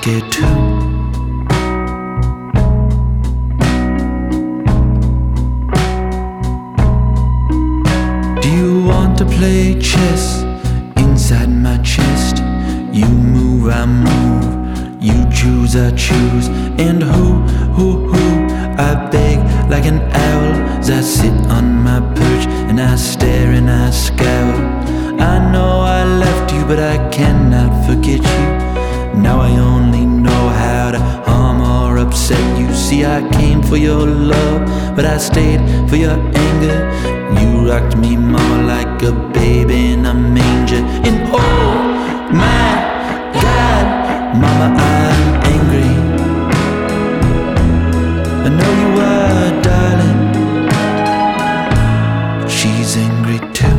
Scared 0.00 0.32
too. 0.32 0.42
Do 8.40 8.48
you 8.48 8.84
want 8.86 9.18
to 9.18 9.26
play 9.26 9.78
chess 9.78 10.42
inside 10.96 11.50
my 11.50 11.76
chest? 11.82 12.38
You 12.92 13.08
move, 13.08 13.68
I 13.68 13.84
move. 13.84 15.02
You 15.02 15.18
choose, 15.30 15.76
I 15.76 15.90
choose. 15.90 16.48
And 16.78 17.02
who, 17.02 17.28
who, 17.76 18.08
who? 18.10 18.26
I 18.78 19.08
beg 19.10 19.38
like 19.70 19.84
an 19.84 20.00
owl 20.28 20.52
as 20.78 20.88
I 20.88 21.02
sit 21.02 21.34
on 21.56 21.66
my 21.88 22.00
perch 22.14 22.46
and 22.70 22.80
I 22.80 22.96
stare 22.96 23.52
and 23.52 23.68
I 23.68 23.90
scowl. 23.90 24.56
I 25.20 25.52
know 25.52 25.80
I 25.80 26.04
left 26.04 26.54
you, 26.54 26.64
but 26.64 26.78
I 26.78 26.96
cannot 27.10 27.86
forget 27.86 28.22
you. 28.22 28.89
Now 29.14 29.40
I 29.40 29.50
only 29.58 30.04
know 30.06 30.48
how 30.48 30.90
to 30.92 30.98
harm 30.98 31.60
or 31.60 31.98
upset 31.98 32.58
you. 32.58 32.72
See, 32.74 33.04
I 33.04 33.28
came 33.30 33.62
for 33.62 33.76
your 33.76 34.06
love, 34.06 34.66
but 34.96 35.04
I 35.04 35.18
stayed 35.18 35.60
for 35.88 35.96
your 35.96 36.18
anger. 36.46 36.78
You 37.40 37.68
rocked 37.70 37.96
me 37.96 38.16
more 38.16 38.62
like 38.62 39.02
a 39.02 39.12
baby 39.32 39.92
in 39.92 40.06
a 40.06 40.14
manger. 40.14 40.82
And 41.06 41.28
oh 41.32 41.74
my 42.32 42.72
God, 43.34 43.86
Mama, 44.42 44.68
I'm 44.78 45.22
angry. 45.54 45.92
I 48.46 48.48
know 48.58 48.72
you 48.82 48.90
are, 49.12 49.52
darling. 49.62 50.18
She's 52.48 52.96
angry 52.96 53.38
too. 53.52 53.78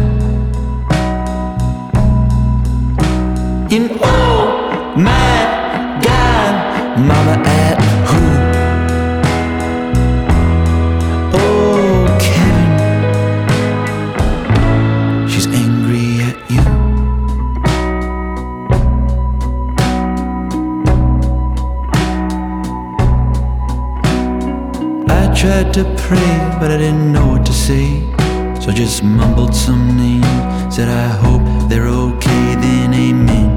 And 3.75 3.89
but 26.61 26.69
I 26.69 26.77
didn't 26.77 27.11
know 27.11 27.25
what 27.25 27.43
to 27.47 27.53
say. 27.53 28.01
So 28.61 28.69
I 28.69 28.73
just 28.75 29.03
mumbled 29.03 29.55
some 29.55 29.97
names. 29.97 30.75
Said, 30.75 30.89
I 30.89 31.07
hope 31.23 31.41
they're 31.67 31.87
okay, 31.87 32.43
then 32.63 32.93
amen. 32.93 33.49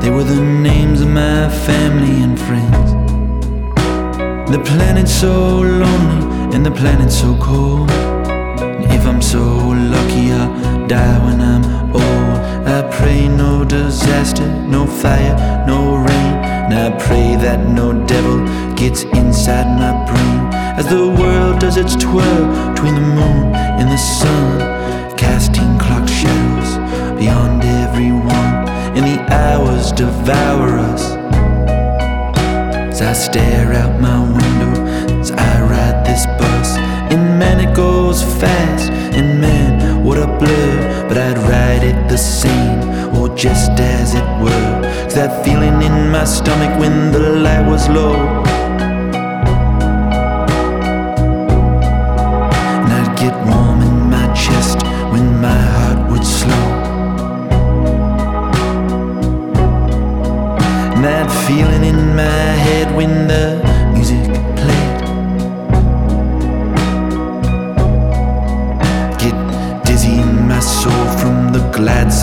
They 0.00 0.08
were 0.08 0.24
the 0.24 0.40
names 0.40 1.02
of 1.02 1.08
my 1.08 1.50
family 1.66 2.22
and 2.22 2.40
friends. 2.40 2.92
The 4.50 4.62
planet's 4.64 5.12
so 5.12 5.60
lonely 5.60 6.56
and 6.56 6.64
the 6.64 6.70
planet's 6.70 7.20
so 7.20 7.36
cold. 7.36 7.90
And 7.90 8.90
if 8.90 9.06
I'm 9.06 9.20
so 9.20 9.44
lucky, 9.44 10.32
I'll 10.32 10.86
die 10.86 11.18
when 11.26 11.42
I'm 11.42 11.62
old. 11.92 12.38
I 12.66 12.88
pray 12.90 13.28
no 13.28 13.66
disaster, 13.66 14.48
no 14.66 14.86
fire, 14.86 15.36
no 15.68 15.96
rain. 15.96 16.34
And 16.64 16.72
I 16.72 16.90
pray 17.06 17.36
that 17.36 17.68
no 17.68 17.92
devil 18.06 18.38
gets 18.76 19.04
inside 19.44 19.76
my 19.76 19.92
brain 20.06 20.54
as 20.78 20.88
the 20.88 21.06
world 21.20 21.60
does 21.60 21.76
its 21.76 21.94
twirl 21.96 22.72
between 22.72 22.94
the 22.94 23.00
moon 23.02 23.54
and 23.78 23.90
the 23.90 23.96
sun, 23.98 24.58
casting 25.18 25.78
clock 25.78 26.08
shadows 26.08 26.78
beyond 27.18 27.62
everyone, 27.62 28.54
and 28.96 29.04
the 29.04 29.20
hours 29.34 29.92
devour 29.92 30.78
us. 30.78 31.10
As 32.88 33.02
I 33.02 33.12
stare 33.12 33.74
out 33.74 34.00
my 34.00 34.18
window, 34.18 34.82
as 35.20 35.30
I 35.30 35.60
ride 35.60 36.06
this 36.06 36.24
bus, 36.38 36.78
and 37.12 37.38
man, 37.38 37.60
it 37.60 37.76
goes 37.76 38.22
fast, 38.22 38.90
and 38.90 39.42
man, 39.42 40.02
what 40.02 40.16
a 40.16 40.26
blur, 40.26 41.06
but 41.06 41.18
I'd 41.18 41.36
ride 41.36 41.84
it 41.84 42.08
the 42.08 42.16
same, 42.16 43.14
or 43.14 43.28
just 43.36 43.72
as 43.72 44.14
it 44.14 44.28
were. 44.42 44.80
That 45.14 45.44
feeling 45.44 45.82
in 45.82 46.10
my 46.10 46.24
stomach 46.24 46.80
when 46.80 47.12
the 47.12 47.20
light 47.20 47.68
was 47.68 47.90
low 47.90 48.43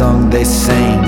song 0.01 0.31
they 0.31 0.43
sing. 0.43 0.99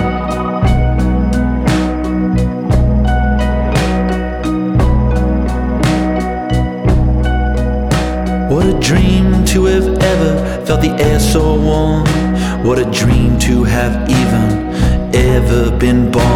What 8.52 8.68
a 8.68 8.78
dream 8.80 9.44
to 9.46 9.66
have 9.66 9.88
ever 10.12 10.32
felt 10.66 10.82
the 10.82 10.94
air 11.00 11.20
so 11.20 11.60
warm. 11.70 12.06
What 12.68 12.78
a 12.78 12.88
dream 13.02 13.39
to 13.48 13.64
have 13.64 13.94
even 14.20 14.50
ever 15.16 15.76
been 15.76 16.12
born. 16.12 16.33